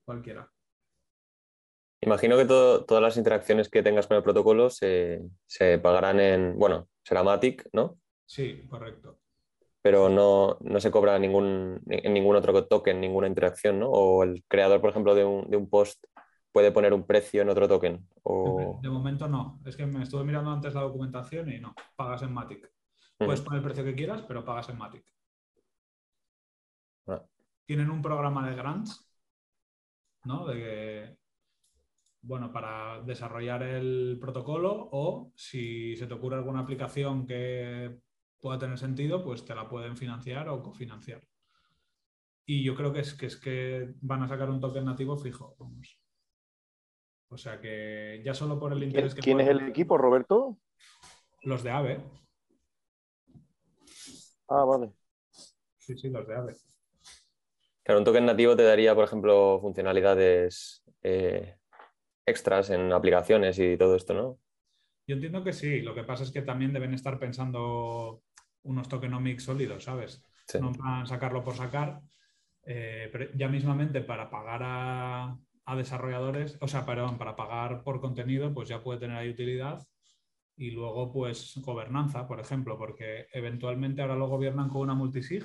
cualquiera. 0.04 0.50
Imagino 2.02 2.36
que 2.36 2.44
todas 2.44 3.02
las 3.02 3.16
interacciones 3.16 3.68
que 3.68 3.82
tengas 3.82 4.06
con 4.06 4.16
el 4.18 4.22
protocolo 4.22 4.68
se, 4.70 5.22
se 5.46 5.78
pagarán 5.78 6.20
en, 6.20 6.58
bueno, 6.58 6.88
será 7.02 7.22
Matic, 7.22 7.68
¿no? 7.72 7.98
Sí, 8.26 8.66
correcto. 8.68 9.18
Pero 9.86 10.08
no, 10.08 10.58
no 10.62 10.80
se 10.80 10.90
cobra 10.90 11.16
ningún, 11.16 11.80
en 11.86 12.12
ningún 12.12 12.34
otro 12.34 12.66
token, 12.66 13.00
ninguna 13.00 13.28
interacción, 13.28 13.78
¿no? 13.78 13.88
O 13.88 14.24
el 14.24 14.42
creador, 14.48 14.80
por 14.80 14.90
ejemplo, 14.90 15.14
de 15.14 15.24
un, 15.24 15.48
de 15.48 15.56
un 15.56 15.70
post 15.70 16.04
puede 16.50 16.72
poner 16.72 16.92
un 16.92 17.06
precio 17.06 17.40
en 17.40 17.50
otro 17.50 17.68
token. 17.68 18.04
O... 18.24 18.80
De 18.82 18.88
momento 18.88 19.28
no. 19.28 19.60
Es 19.64 19.76
que 19.76 19.86
me 19.86 20.02
estuve 20.02 20.24
mirando 20.24 20.50
antes 20.50 20.74
la 20.74 20.80
documentación 20.80 21.52
y 21.52 21.60
no, 21.60 21.72
pagas 21.94 22.22
en 22.22 22.32
Matic. 22.32 22.68
Puedes 23.16 23.40
poner 23.42 23.58
el 23.58 23.64
precio 23.64 23.84
que 23.84 23.94
quieras, 23.94 24.24
pero 24.26 24.44
pagas 24.44 24.68
en 24.70 24.78
Matic. 24.78 25.04
Ah. 27.06 27.22
Tienen 27.64 27.88
un 27.88 28.02
programa 28.02 28.50
de 28.50 28.56
grants, 28.56 29.08
¿no? 30.24 30.48
De 30.48 30.54
que, 30.54 31.16
bueno, 32.22 32.52
para 32.52 33.02
desarrollar 33.02 33.62
el 33.62 34.18
protocolo 34.20 34.88
o 34.90 35.30
si 35.36 35.94
se 35.94 36.08
te 36.08 36.14
ocurre 36.14 36.34
alguna 36.34 36.62
aplicación 36.62 37.24
que 37.24 38.00
pueda 38.46 38.60
tener 38.60 38.78
sentido, 38.78 39.24
pues 39.24 39.44
te 39.44 39.56
la 39.56 39.68
pueden 39.68 39.96
financiar 39.96 40.48
o 40.48 40.62
cofinanciar. 40.62 41.20
Y 42.46 42.62
yo 42.62 42.76
creo 42.76 42.92
que 42.92 43.00
es 43.00 43.12
que, 43.14 43.26
es 43.26 43.36
que 43.36 43.92
van 44.02 44.22
a 44.22 44.28
sacar 44.28 44.48
un 44.50 44.60
token 44.60 44.84
nativo 44.84 45.18
fijo, 45.18 45.56
vamos. 45.58 46.00
O 47.28 47.36
sea 47.36 47.60
que 47.60 48.22
ya 48.24 48.34
solo 48.34 48.56
por 48.60 48.72
el 48.72 48.84
interés 48.84 49.16
que. 49.16 49.20
¿Quién 49.20 49.40
es 49.40 49.48
el 49.48 49.68
equipo, 49.68 49.98
Roberto? 49.98 50.58
Los 51.42 51.64
de 51.64 51.70
AVE. 51.72 52.00
Ah, 54.48 54.64
vale. 54.64 54.92
Sí, 55.78 55.98
sí, 55.98 56.08
los 56.08 56.24
de 56.28 56.36
AVE. 56.36 56.54
Claro, 57.82 57.98
un 57.98 58.04
token 58.04 58.26
nativo 58.26 58.54
te 58.54 58.62
daría, 58.62 58.94
por 58.94 59.02
ejemplo, 59.02 59.58
funcionalidades 59.60 60.84
eh, 61.02 61.56
extras 62.24 62.70
en 62.70 62.92
aplicaciones 62.92 63.58
y 63.58 63.76
todo 63.76 63.96
esto, 63.96 64.14
¿no? 64.14 64.38
Yo 65.08 65.16
entiendo 65.16 65.42
que 65.42 65.52
sí. 65.52 65.80
Lo 65.80 65.96
que 65.96 66.04
pasa 66.04 66.22
es 66.22 66.30
que 66.30 66.42
también 66.42 66.72
deben 66.72 66.94
estar 66.94 67.18
pensando 67.18 68.22
unos 68.66 68.88
tokenomics 68.88 69.44
sólidos, 69.44 69.84
¿sabes? 69.84 70.22
Sí. 70.46 70.58
No 70.60 70.72
van 70.72 71.02
a 71.02 71.06
sacarlo 71.06 71.42
por 71.44 71.54
sacar. 71.56 72.02
eh, 72.64 73.08
pero 73.12 73.32
ya 73.34 73.48
mismamente 73.48 74.00
para 74.02 74.28
pagar 74.30 74.60
a, 74.64 75.38
a 75.64 75.76
desarrolladores, 75.76 76.58
o 76.60 76.68
sea, 76.68 76.84
perdón, 76.84 77.16
para 77.18 77.36
pagar 77.36 77.82
por 77.84 78.00
contenido, 78.00 78.52
pues 78.52 78.68
ya 78.68 78.82
puede 78.82 79.00
tener 79.00 79.16
ahí 79.16 79.30
utilidad. 79.30 79.86
Y 80.58 80.70
luego, 80.70 81.12
pues, 81.12 81.54
gobernanza, 81.62 82.26
por 82.26 82.40
ejemplo, 82.40 82.78
porque 82.78 83.26
eventualmente 83.32 84.02
ahora 84.02 84.16
lo 84.16 84.26
gobiernan 84.28 84.68
con 84.70 84.80
una 84.82 84.94
multisig, 84.94 85.44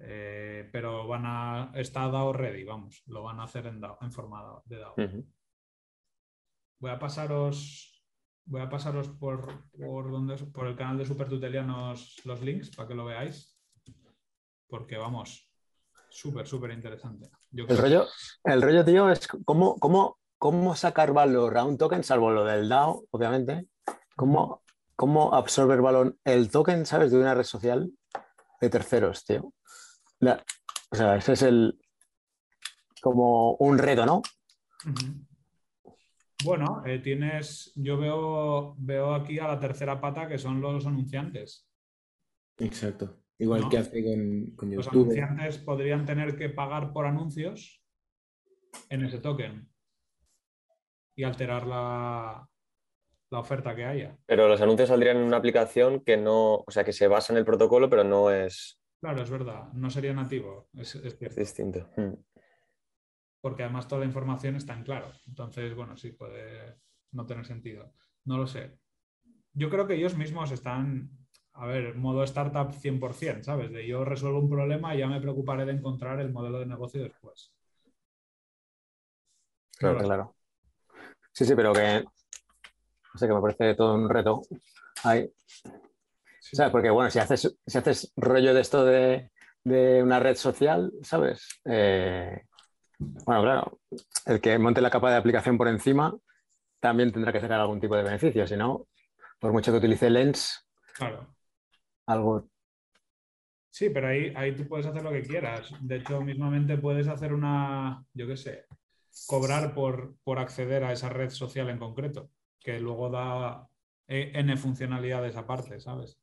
eh, 0.00 0.68
pero 0.72 1.06
van 1.06 1.22
a. 1.26 1.72
Está 1.74 2.08
DAO 2.08 2.32
ready, 2.32 2.64
vamos, 2.64 3.02
lo 3.06 3.22
van 3.22 3.40
a 3.40 3.44
hacer 3.44 3.66
en, 3.66 3.80
DAO, 3.80 3.98
en 4.00 4.12
forma 4.12 4.62
de 4.64 4.78
DAO. 4.78 4.94
Voy 6.80 6.90
a 6.90 6.98
pasaros. 6.98 7.97
Voy 8.50 8.62
a 8.62 8.68
pasaros 8.70 9.08
por, 9.08 9.46
por, 9.78 10.10
donde, 10.10 10.36
por 10.36 10.66
el 10.66 10.74
canal 10.76 10.96
de 10.96 11.04
Supertutelianos 11.04 12.16
los 12.24 12.40
links 12.40 12.74
para 12.74 12.88
que 12.88 12.94
lo 12.94 13.04
veáis. 13.04 13.54
Porque 14.68 14.96
vamos, 14.96 15.50
súper, 16.08 16.46
súper 16.46 16.70
interesante. 16.72 17.28
Yo 17.50 17.64
El 17.64 17.68
creo- 17.68 17.80
rollo, 17.82 18.06
el 18.44 18.62
rollo, 18.62 18.84
tío, 18.84 19.10
es 19.10 19.26
cómo, 19.44 19.76
cómo, 19.78 20.18
cómo 20.38 20.74
sacar 20.74 21.12
valor 21.12 21.58
a 21.58 21.64
un 21.64 21.76
token, 21.76 22.02
salvo 22.04 22.30
lo 22.30 22.44
del 22.44 22.68
DAO, 22.68 23.04
obviamente. 23.10 23.68
Cómo, 24.16 24.62
cómo 24.96 25.34
absorber 25.34 25.80
valor 25.82 26.16
el 26.24 26.50
token, 26.50 26.86
¿sabes? 26.86 27.10
De 27.12 27.18
una 27.18 27.34
red 27.34 27.44
social 27.44 27.90
de 28.60 28.70
terceros, 28.70 29.24
tío. 29.24 29.52
La- 30.20 30.42
o 30.90 30.96
sea, 30.96 31.16
ese 31.16 31.34
es 31.34 31.42
el. 31.42 31.78
como 33.02 33.52
un 33.56 33.76
reto, 33.78 34.06
¿no? 34.06 34.22
Ujú. 34.86 35.27
Bueno, 36.44 36.82
eh, 36.86 36.98
tienes. 37.00 37.72
Yo 37.74 37.98
veo, 37.98 38.74
veo 38.78 39.14
aquí 39.14 39.38
a 39.38 39.48
la 39.48 39.58
tercera 39.58 40.00
pata 40.00 40.28
que 40.28 40.38
son 40.38 40.60
los 40.60 40.86
anunciantes. 40.86 41.68
Exacto. 42.58 43.22
Igual 43.38 43.62
¿No? 43.62 43.68
que 43.68 43.78
hace 43.78 44.04
con, 44.04 44.56
con 44.56 44.74
Los 44.74 44.86
YouTube. 44.86 45.02
anunciantes 45.02 45.58
podrían 45.58 46.04
tener 46.04 46.36
que 46.36 46.48
pagar 46.48 46.92
por 46.92 47.06
anuncios 47.06 47.82
en 48.88 49.04
ese 49.04 49.18
token 49.18 49.68
y 51.16 51.22
alterar 51.24 51.66
la, 51.66 52.48
la 53.30 53.38
oferta 53.38 53.74
que 53.74 53.84
haya. 53.84 54.16
Pero 54.26 54.48
los 54.48 54.60
anuncios 54.60 54.88
saldrían 54.88 55.18
en 55.18 55.24
una 55.24 55.36
aplicación 55.36 56.00
que 56.00 56.16
no, 56.16 56.64
o 56.66 56.70
sea, 56.70 56.84
que 56.84 56.92
se 56.92 57.08
basa 57.08 57.32
en 57.32 57.38
el 57.38 57.44
protocolo, 57.44 57.88
pero 57.88 58.04
no 58.04 58.30
es, 58.30 58.78
Claro, 59.00 59.22
es 59.22 59.30
verdad, 59.30 59.72
no 59.74 59.90
sería 59.90 60.12
nativo, 60.12 60.68
es, 60.74 60.96
es 60.96 61.16
es 61.20 61.36
distinto. 61.36 61.88
Mm. 61.96 62.14
Porque 63.40 63.62
además 63.62 63.88
toda 63.88 64.00
la 64.00 64.06
información 64.06 64.56
está 64.56 64.74
en 64.74 64.84
claro. 64.84 65.12
Entonces, 65.26 65.74
bueno, 65.74 65.96
sí 65.96 66.12
puede 66.12 66.76
no 67.12 67.26
tener 67.26 67.44
sentido. 67.44 67.92
No 68.24 68.38
lo 68.38 68.46
sé. 68.46 68.78
Yo 69.52 69.70
creo 69.70 69.86
que 69.86 69.94
ellos 69.94 70.16
mismos 70.16 70.50
están, 70.50 71.10
a 71.52 71.66
ver, 71.66 71.94
modo 71.94 72.22
startup 72.24 72.72
100%, 72.72 73.42
¿sabes? 73.42 73.70
De 73.70 73.86
yo 73.86 74.04
resuelvo 74.04 74.40
un 74.40 74.50
problema 74.50 74.94
y 74.94 74.98
ya 74.98 75.06
me 75.06 75.20
preocuparé 75.20 75.64
de 75.64 75.72
encontrar 75.72 76.20
el 76.20 76.32
modelo 76.32 76.60
de 76.60 76.66
negocio 76.66 77.02
después. 77.02 77.52
Claro, 79.78 79.98
claro. 79.98 80.34
Sí, 81.32 81.44
sí, 81.44 81.54
pero 81.54 81.72
que. 81.72 82.02
No 82.02 83.18
sé, 83.18 83.26
que 83.28 83.34
me 83.34 83.40
parece 83.40 83.74
todo 83.74 83.94
un 83.94 84.08
reto. 84.08 84.42
Ahí. 85.04 85.30
Sí. 86.40 86.56
¿Sabes? 86.56 86.72
Porque, 86.72 86.90
bueno, 86.90 87.10
si 87.10 87.20
haces, 87.20 87.56
si 87.64 87.78
haces 87.78 88.12
rollo 88.16 88.54
de 88.54 88.60
esto 88.60 88.84
de, 88.84 89.30
de 89.62 90.02
una 90.02 90.18
red 90.18 90.34
social, 90.34 90.92
¿sabes? 91.02 91.60
Eh, 91.64 92.42
bueno, 92.98 93.42
claro, 93.42 93.80
el 94.26 94.40
que 94.40 94.58
monte 94.58 94.80
la 94.80 94.90
capa 94.90 95.10
de 95.10 95.16
aplicación 95.16 95.56
por 95.56 95.68
encima 95.68 96.16
también 96.80 97.12
tendrá 97.12 97.32
que 97.32 97.40
sacar 97.40 97.60
algún 97.60 97.80
tipo 97.80 97.96
de 97.96 98.02
beneficio, 98.02 98.46
si 98.46 98.56
no, 98.56 98.86
por 99.38 99.52
mucho 99.52 99.72
que 99.72 99.78
utilice 99.78 100.10
Lens, 100.10 100.66
Claro. 100.94 101.34
algo. 102.06 102.48
Sí, 103.70 103.90
pero 103.90 104.08
ahí, 104.08 104.32
ahí 104.34 104.54
tú 104.56 104.66
puedes 104.66 104.86
hacer 104.86 105.02
lo 105.02 105.12
que 105.12 105.22
quieras. 105.22 105.72
De 105.80 105.96
hecho, 105.96 106.20
mismamente 106.20 106.78
puedes 106.78 107.06
hacer 107.06 107.32
una, 107.32 108.04
yo 108.12 108.26
qué 108.26 108.36
sé, 108.36 108.64
cobrar 109.26 109.74
por, 109.74 110.16
por 110.24 110.38
acceder 110.38 110.82
a 110.84 110.92
esa 110.92 111.08
red 111.08 111.30
social 111.30 111.68
en 111.68 111.78
concreto, 111.78 112.30
que 112.58 112.80
luego 112.80 113.10
da 113.10 113.68
eh, 114.08 114.32
N 114.34 114.56
funcionalidades 114.56 115.36
aparte, 115.36 115.78
¿sabes? 115.80 116.18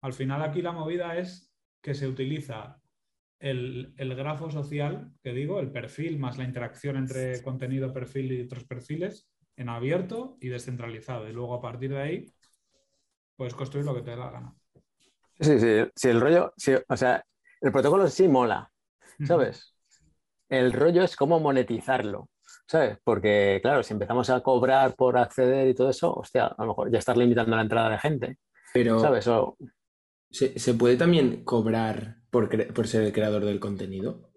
Al 0.00 0.12
final 0.12 0.42
aquí 0.42 0.62
la 0.62 0.72
movida 0.72 1.16
es 1.18 1.52
que 1.80 1.94
se 1.94 2.08
utiliza 2.08 2.80
el, 3.44 3.92
el 3.98 4.14
grafo 4.14 4.50
social, 4.50 5.12
que 5.22 5.32
digo, 5.34 5.60
el 5.60 5.70
perfil 5.70 6.18
más 6.18 6.38
la 6.38 6.44
interacción 6.44 6.96
entre 6.96 7.42
contenido, 7.42 7.92
perfil 7.92 8.32
y 8.32 8.42
otros 8.42 8.64
perfiles, 8.64 9.28
en 9.56 9.68
abierto 9.68 10.38
y 10.40 10.48
descentralizado. 10.48 11.28
Y 11.28 11.32
luego 11.32 11.54
a 11.54 11.60
partir 11.60 11.90
de 11.90 12.00
ahí 12.00 12.34
puedes 13.36 13.54
construir 13.54 13.84
lo 13.84 13.94
que 13.94 14.02
te 14.02 14.12
dé 14.12 14.16
la 14.16 14.30
gana. 14.30 14.54
Sí, 15.38 15.60
sí, 15.60 15.90
sí, 15.94 16.08
el 16.08 16.20
rollo, 16.20 16.54
sí, 16.56 16.72
o 16.88 16.96
sea, 16.96 17.22
el 17.60 17.72
protocolo 17.72 18.08
sí 18.08 18.28
mola, 18.28 18.70
¿sabes? 19.26 19.74
El 20.48 20.72
rollo 20.72 21.02
es 21.02 21.16
cómo 21.16 21.40
monetizarlo, 21.40 22.30
¿sabes? 22.66 22.98
Porque, 23.04 23.58
claro, 23.62 23.82
si 23.82 23.92
empezamos 23.92 24.30
a 24.30 24.40
cobrar 24.40 24.94
por 24.94 25.18
acceder 25.18 25.68
y 25.68 25.74
todo 25.74 25.90
eso, 25.90 26.14
hostia, 26.14 26.46
a 26.46 26.62
lo 26.62 26.68
mejor 26.68 26.90
ya 26.90 26.98
estar 26.98 27.16
limitando 27.16 27.56
la 27.56 27.62
entrada 27.62 27.90
de 27.90 27.98
gente, 27.98 28.38
Pero 28.72 28.98
¿sabes? 29.00 29.26
O, 29.28 29.56
¿se, 30.30 30.58
se 30.58 30.74
puede 30.74 30.96
también 30.96 31.44
cobrar 31.44 32.16
por, 32.34 32.88
ser 32.88 33.04
el 33.04 33.12
creador 33.12 33.44
del 33.44 33.60
contenido? 33.60 34.32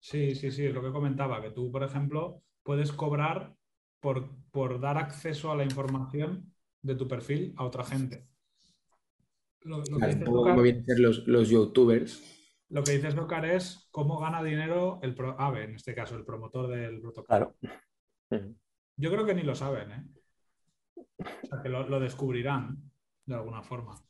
Sí, 0.00 0.34
sí, 0.34 0.50
sí, 0.50 0.64
es 0.64 0.72
lo 0.72 0.82
que 0.82 0.90
comentaba, 0.92 1.42
que 1.42 1.50
tú, 1.50 1.70
por 1.70 1.82
ejemplo, 1.82 2.42
puedes 2.62 2.90
cobrar 2.90 3.54
por, 4.00 4.30
por 4.50 4.80
dar 4.80 4.96
acceso 4.96 5.50
a 5.52 5.56
la 5.56 5.62
información 5.64 6.54
de 6.80 6.94
tu 6.94 7.06
perfil 7.06 7.52
a 7.58 7.64
otra 7.64 7.84
gente. 7.84 8.26
Lo, 9.60 9.76
lo 9.78 9.84
que 9.84 10.16
Claro, 10.16 10.32
Lucar- 10.32 10.84
ser 10.86 10.98
los, 10.98 11.26
los 11.26 11.50
youtubers. 11.50 12.22
lo 12.70 12.82
que 12.82 12.92
dices, 12.92 13.14
Lucar, 13.14 13.44
es 13.44 13.88
cómo 13.90 14.18
gana 14.18 14.42
dinero 14.42 14.98
el 15.02 15.14
pro- 15.14 15.38
AVE, 15.38 15.64
en 15.64 15.74
este 15.74 15.94
caso, 15.94 16.16
el 16.16 16.24
promotor 16.24 16.68
del 16.68 16.98
protocolo. 17.02 17.54
claro. 17.58 18.54
Yo 18.96 19.10
creo 19.10 19.26
que 19.26 19.34
ni 19.34 19.42
lo 19.42 19.54
saben, 19.54 19.90
¿eh? 19.92 20.04
O 21.42 21.46
sea, 21.46 21.62
que 21.62 21.68
lo, 21.68 21.86
lo 21.88 22.00
descubrirán 22.00 22.90
de 23.26 23.34
alguna 23.34 23.62
forma. 23.62 24.02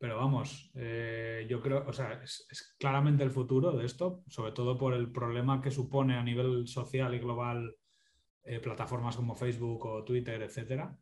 Pero 0.00 0.16
vamos, 0.16 0.72
eh, 0.76 1.46
yo 1.50 1.60
creo, 1.60 1.84
o 1.86 1.92
sea, 1.92 2.22
es, 2.24 2.46
es 2.50 2.74
claramente 2.80 3.22
el 3.22 3.30
futuro 3.30 3.72
de 3.72 3.86
esto, 3.86 4.24
sobre 4.28 4.52
todo 4.52 4.78
por 4.78 4.94
el 4.94 5.12
problema 5.12 5.60
que 5.60 5.70
supone 5.70 6.16
a 6.16 6.24
nivel 6.24 6.66
social 6.68 7.14
y 7.14 7.18
global 7.20 7.76
eh, 8.44 8.60
plataformas 8.60 9.16
como 9.16 9.34
Facebook 9.36 9.84
o 9.86 10.04
Twitter, 10.04 10.42
etcétera. 10.42 10.96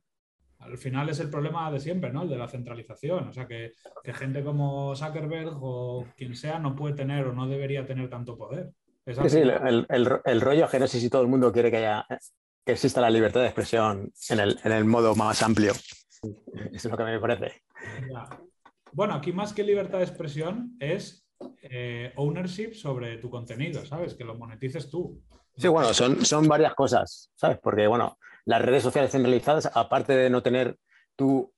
Al 0.60 0.78
final 0.78 1.08
es 1.08 1.20
el 1.20 1.30
problema 1.30 1.70
de 1.70 1.80
siempre, 1.80 2.12
¿no? 2.12 2.22
El 2.24 2.30
de 2.30 2.38
la 2.38 2.48
centralización. 2.48 3.28
O 3.28 3.32
sea, 3.32 3.46
que, 3.46 3.72
que 4.02 4.12
gente 4.14 4.42
como 4.44 4.96
Zuckerberg 4.96 5.56
o 5.60 6.04
quien 6.16 6.34
sea 6.34 6.58
no 6.58 6.74
puede 6.74 6.94
tener 6.96 7.26
o 7.26 7.32
no 7.32 7.46
debería 7.48 7.86
tener 7.86 8.10
tanto 8.10 8.36
poder. 8.36 8.72
Es 9.06 9.16
sí, 9.16 9.30
sí, 9.30 9.38
el, 9.38 9.86
el- 10.24 10.40
rollo 10.40 10.68
que 10.68 10.80
no 10.80 10.88
sé 10.88 11.00
si 11.00 11.08
todo 11.08 11.22
el 11.22 11.28
mundo 11.28 11.52
quiere 11.52 11.70
que 11.70 11.78
haya, 11.78 12.06
que 12.66 12.72
exista 12.72 13.00
la 13.00 13.10
libertad 13.10 13.40
de 13.40 13.46
expresión 13.46 14.12
en 14.30 14.40
el, 14.40 14.60
en 14.64 14.72
el 14.72 14.84
modo 14.84 15.14
más 15.14 15.42
amplio. 15.42 15.72
Eso 16.22 16.34
es 16.72 16.84
lo 16.84 16.96
que 16.96 17.04
me 17.04 17.20
parece. 17.20 17.62
Ya. 18.10 18.28
Bueno, 18.92 19.14
aquí 19.14 19.32
más 19.32 19.52
que 19.52 19.62
libertad 19.62 19.98
de 19.98 20.04
expresión 20.04 20.76
es 20.80 21.28
eh, 21.62 22.12
ownership 22.16 22.74
sobre 22.74 23.18
tu 23.18 23.30
contenido, 23.30 23.84
¿sabes? 23.86 24.14
Que 24.14 24.24
lo 24.24 24.34
monetices 24.36 24.90
tú. 24.90 25.22
Sí, 25.56 25.68
bueno, 25.68 25.92
son, 25.92 26.24
son 26.24 26.46
varias 26.48 26.74
cosas, 26.74 27.30
¿sabes? 27.34 27.58
Porque, 27.62 27.86
bueno, 27.86 28.16
las 28.44 28.62
redes 28.62 28.82
sociales 28.82 29.10
centralizadas, 29.12 29.70
aparte 29.74 30.14
de 30.16 30.30
no 30.30 30.42
tener 30.42 30.76
tú 31.16 31.52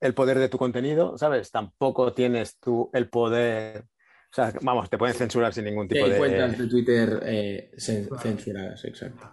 el 0.00 0.14
poder 0.14 0.38
de 0.38 0.48
tu 0.48 0.58
contenido, 0.58 1.16
¿sabes? 1.16 1.50
Tampoco 1.50 2.12
tienes 2.12 2.58
tú 2.58 2.90
el 2.92 3.08
poder. 3.08 3.84
O 4.30 4.34
sea, 4.36 4.52
vamos, 4.60 4.90
te 4.90 4.98
pueden 4.98 5.14
censurar 5.14 5.54
sin 5.54 5.64
ningún 5.64 5.88
Sí, 5.88 5.94
tipo 5.94 6.04
hay 6.06 6.12
de. 6.12 6.18
cuentas 6.18 6.58
de 6.58 6.66
Twitter 6.68 7.20
eh, 7.24 7.70
cen- 7.76 8.08
Claro. 8.08 8.22
censuradas, 8.22 8.84
exacto. 8.84 9.30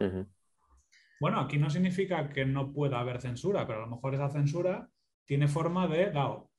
Bueno, 1.19 1.39
aquí 1.39 1.57
no 1.57 1.69
significa 1.69 2.29
que 2.29 2.45
no 2.45 2.71
pueda 2.73 2.99
haber 2.99 3.21
censura, 3.21 3.65
pero 3.67 3.79
a 3.79 3.85
lo 3.87 3.95
mejor 3.95 4.13
esa 4.15 4.29
censura 4.29 4.89
tiene 5.25 5.47
forma 5.47 5.87
de 5.87 6.11
DAO. 6.11 6.49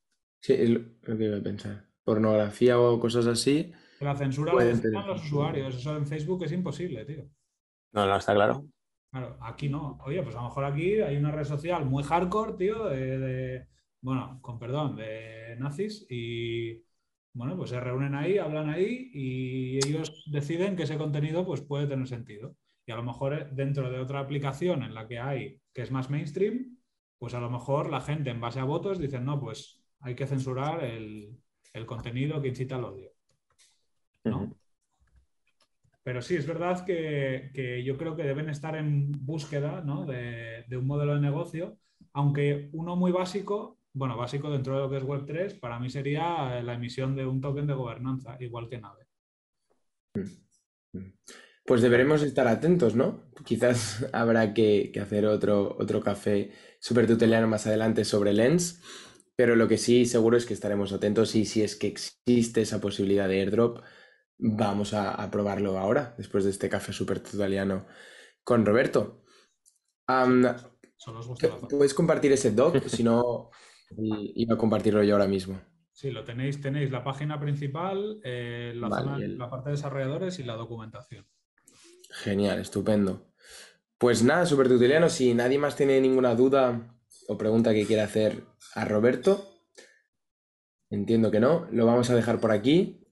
Sí, 0.44 0.52
es 0.52 0.68
lo 0.68 1.16
que 1.16 1.24
iba 1.24 1.38
a 1.38 1.42
pensar. 1.42 1.86
Pornografía 2.04 2.78
o 2.78 3.00
cosas 3.00 3.26
así. 3.26 3.72
La 4.00 4.14
censura 4.14 4.52
la 4.52 4.78
tener 4.78 5.06
los 5.06 5.24
usuarios. 5.24 5.74
Eso 5.74 5.96
en 5.96 6.06
Facebook 6.06 6.44
es 6.44 6.52
imposible, 6.52 7.06
tío. 7.06 7.24
No, 7.92 8.04
no, 8.06 8.14
está 8.14 8.34
claro. 8.34 8.66
Claro, 9.10 9.38
aquí 9.40 9.70
no. 9.70 9.98
Oye, 10.04 10.22
pues 10.22 10.34
a 10.36 10.42
lo 10.42 10.48
mejor 10.48 10.64
aquí 10.66 11.00
hay 11.00 11.16
una 11.16 11.30
red 11.30 11.44
social 11.44 11.86
muy 11.86 12.02
hardcore, 12.02 12.58
tío, 12.58 12.84
de, 12.88 13.18
de- 13.18 13.66
bueno, 14.02 14.38
con 14.42 14.58
perdón, 14.58 14.96
de 14.96 15.56
nazis 15.58 16.04
y 16.10 16.74
bueno, 17.32 17.56
pues 17.56 17.70
se 17.70 17.80
reúnen 17.80 18.14
ahí, 18.14 18.36
hablan 18.36 18.68
ahí 18.68 19.10
y 19.14 19.78
ellos 19.78 20.24
deciden 20.30 20.76
que 20.76 20.82
ese 20.82 20.98
contenido 20.98 21.46
pues 21.46 21.62
puede 21.62 21.86
tener 21.86 22.06
sentido. 22.06 22.54
Y 22.84 22.92
a 22.92 22.96
lo 22.96 23.02
mejor 23.02 23.32
eh, 23.32 23.48
dentro 23.50 23.90
de 23.90 23.98
otra 23.98 24.20
aplicación 24.20 24.82
en 24.82 24.92
la 24.92 25.08
que 25.08 25.18
hay, 25.20 25.58
que 25.72 25.80
es 25.80 25.90
más 25.90 26.10
mainstream, 26.10 26.76
pues 27.18 27.32
a 27.32 27.40
lo 27.40 27.48
mejor 27.48 27.88
la 27.88 28.02
gente 28.02 28.28
en 28.28 28.42
base 28.42 28.60
a 28.60 28.64
votos 28.64 28.98
dicen, 28.98 29.24
no, 29.24 29.40
pues 29.40 29.80
hay 30.04 30.14
que 30.14 30.26
censurar 30.26 30.84
el, 30.84 31.34
el 31.72 31.86
contenido 31.86 32.40
que 32.40 32.48
incita 32.48 32.76
al 32.76 32.84
odio. 32.84 33.10
¿no? 34.24 34.54
Pero 36.02 36.20
sí, 36.20 36.36
es 36.36 36.46
verdad 36.46 36.84
que, 36.84 37.50
que 37.54 37.82
yo 37.82 37.96
creo 37.96 38.14
que 38.14 38.22
deben 38.22 38.50
estar 38.50 38.76
en 38.76 39.10
búsqueda 39.12 39.80
¿no? 39.80 40.04
de, 40.04 40.64
de 40.68 40.76
un 40.76 40.86
modelo 40.86 41.14
de 41.14 41.22
negocio, 41.22 41.78
aunque 42.12 42.68
uno 42.72 42.96
muy 42.96 43.12
básico, 43.12 43.78
bueno, 43.94 44.16
básico 44.16 44.50
dentro 44.50 44.74
de 44.74 44.80
lo 44.80 44.90
que 44.90 44.98
es 44.98 45.04
Web3, 45.04 45.58
para 45.58 45.78
mí 45.78 45.88
sería 45.88 46.62
la 46.62 46.74
emisión 46.74 47.16
de 47.16 47.24
un 47.24 47.40
token 47.40 47.66
de 47.66 47.74
gobernanza, 47.74 48.36
igual 48.40 48.68
que 48.68 48.78
Nave. 48.78 49.06
Pues 51.64 51.80
deberemos 51.80 52.22
estar 52.22 52.46
atentos, 52.46 52.94
¿no? 52.94 53.22
Quizás 53.42 54.06
habrá 54.12 54.52
que, 54.52 54.90
que 54.92 55.00
hacer 55.00 55.24
otro, 55.24 55.74
otro 55.78 56.02
café 56.02 56.52
súper 56.78 57.06
tuteliano 57.06 57.48
más 57.48 57.66
adelante 57.66 58.04
sobre 58.04 58.34
Lens, 58.34 58.82
pero 59.36 59.56
lo 59.56 59.66
que 59.68 59.78
sí 59.78 60.06
seguro 60.06 60.36
es 60.36 60.46
que 60.46 60.54
estaremos 60.54 60.92
atentos 60.92 61.34
y 61.34 61.44
si 61.44 61.62
es 61.62 61.76
que 61.76 61.86
existe 61.88 62.62
esa 62.62 62.80
posibilidad 62.80 63.28
de 63.28 63.40
airdrop, 63.40 63.80
vamos 64.38 64.94
a, 64.94 65.12
a 65.14 65.30
probarlo 65.30 65.78
ahora, 65.78 66.14
después 66.18 66.44
de 66.44 66.50
este 66.50 66.68
café 66.68 66.92
súper 66.92 67.20
tuteliano 67.20 67.86
con 68.42 68.64
Roberto. 68.66 69.24
Zona. 70.06 70.56
¿puedes 71.68 71.94
compartir 71.94 72.32
ese 72.32 72.50
doc? 72.52 72.76
Si 72.88 73.02
no, 73.02 73.50
iba 73.96 74.54
a 74.54 74.58
compartirlo 74.58 75.02
yo 75.02 75.14
ahora 75.14 75.26
mismo. 75.26 75.60
Sí, 75.92 76.10
lo 76.10 76.24
tenéis, 76.24 76.60
tenéis 76.60 76.90
la 76.90 77.04
página 77.04 77.38
principal, 77.38 78.20
eh, 78.24 78.72
la, 78.74 78.88
Vale, 78.88 79.04
zona- 79.04 79.18
y 79.20 79.22
el- 79.22 79.38
la 79.38 79.48
parte 79.48 79.70
de 79.70 79.76
desarrolladores 79.76 80.38
y 80.40 80.42
la 80.42 80.54
documentación. 80.54 81.26
Genial, 82.10 82.58
estupendo. 82.60 83.28
Pues 83.98 84.22
nada, 84.24 84.44
súper 84.46 84.68
tuteliano. 84.68 85.08
Si 85.08 85.34
nadie 85.34 85.58
más 85.58 85.76
tiene 85.76 86.00
ninguna 86.00 86.34
duda 86.34 86.96
o 87.28 87.38
pregunta 87.38 87.72
que 87.72 87.86
quiera 87.86 88.04
hacer 88.04 88.42
a 88.74 88.84
Roberto, 88.84 89.60
entiendo 90.90 91.30
que 91.30 91.40
no, 91.40 91.66
lo 91.70 91.86
vamos 91.86 92.10
a 92.10 92.14
dejar 92.14 92.40
por 92.40 92.52
aquí. 92.52 93.06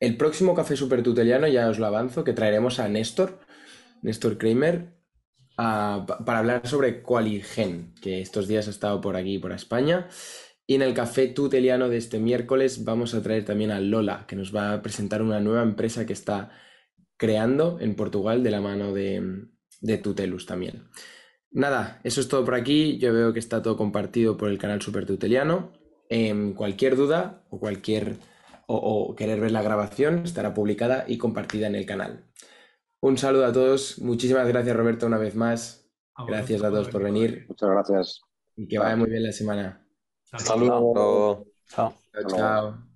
El 0.00 0.16
próximo 0.16 0.54
café 0.54 0.76
súper 0.76 1.02
tuteliano, 1.02 1.46
ya 1.46 1.68
os 1.68 1.78
lo 1.78 1.86
avanzo, 1.86 2.24
que 2.24 2.32
traeremos 2.32 2.80
a 2.80 2.88
Néstor, 2.88 3.40
Néstor 4.02 4.36
Kramer, 4.36 4.96
para 5.56 6.38
hablar 6.38 6.66
sobre 6.66 7.02
Qualigen, 7.02 7.94
que 8.02 8.20
estos 8.20 8.48
días 8.48 8.66
ha 8.66 8.70
estado 8.70 9.00
por 9.00 9.16
aquí, 9.16 9.38
por 9.38 9.52
España. 9.52 10.08
Y 10.66 10.74
en 10.74 10.82
el 10.82 10.94
café 10.94 11.28
tuteliano 11.28 11.88
de 11.88 11.98
este 11.98 12.18
miércoles 12.18 12.84
vamos 12.84 13.14
a 13.14 13.22
traer 13.22 13.44
también 13.44 13.70
a 13.70 13.80
Lola, 13.80 14.24
que 14.26 14.36
nos 14.36 14.54
va 14.54 14.72
a 14.72 14.82
presentar 14.82 15.22
una 15.22 15.40
nueva 15.40 15.62
empresa 15.62 16.06
que 16.06 16.12
está 16.12 16.50
creando 17.16 17.78
en 17.80 17.94
Portugal 17.94 18.42
de 18.42 18.50
la 18.50 18.60
mano 18.60 18.92
de, 18.92 19.46
de 19.80 19.98
Tutelus 19.98 20.46
también. 20.46 20.88
Nada, 21.52 22.00
eso 22.04 22.20
es 22.20 22.28
todo 22.28 22.44
por 22.44 22.54
aquí. 22.54 22.98
Yo 22.98 23.12
veo 23.12 23.32
que 23.32 23.38
está 23.38 23.62
todo 23.62 23.76
compartido 23.76 24.36
por 24.36 24.48
el 24.48 24.58
canal 24.58 24.80
Super 24.80 25.06
Tuteliano. 25.06 25.72
Em, 26.08 26.54
cualquier 26.54 26.96
duda 26.96 27.44
o 27.50 27.58
cualquier 27.58 28.16
o, 28.66 28.76
o 28.76 29.14
querer 29.16 29.40
ver 29.40 29.52
la 29.52 29.62
grabación 29.62 30.20
estará 30.24 30.54
publicada 30.54 31.04
y 31.08 31.18
compartida 31.18 31.66
en 31.66 31.74
el 31.74 31.86
canal. 31.86 32.24
Un 33.00 33.18
saludo 33.18 33.46
a 33.46 33.52
todos. 33.52 33.98
Muchísimas 34.00 34.48
gracias 34.48 34.76
Roberto 34.76 35.06
una 35.06 35.18
vez 35.18 35.34
más. 35.34 35.90
A 36.14 36.24
Gracias 36.26 36.62
a 36.62 36.70
todos 36.70 36.88
por 36.88 37.02
venir 37.02 37.46
Muchas 37.48 37.70
gracias. 37.70 38.20
y 38.56 38.68
que 38.68 38.78
vaya 38.78 38.96
muy 38.96 39.10
bien 39.10 39.22
la 39.24 39.32
semana. 39.32 39.86
Hasta 40.30 40.56
luego. 40.56 40.94
Chao. 40.94 41.46
Chao, 41.68 41.94
Hasta 42.12 42.28
luego. 42.28 42.36
chao. 42.36 42.91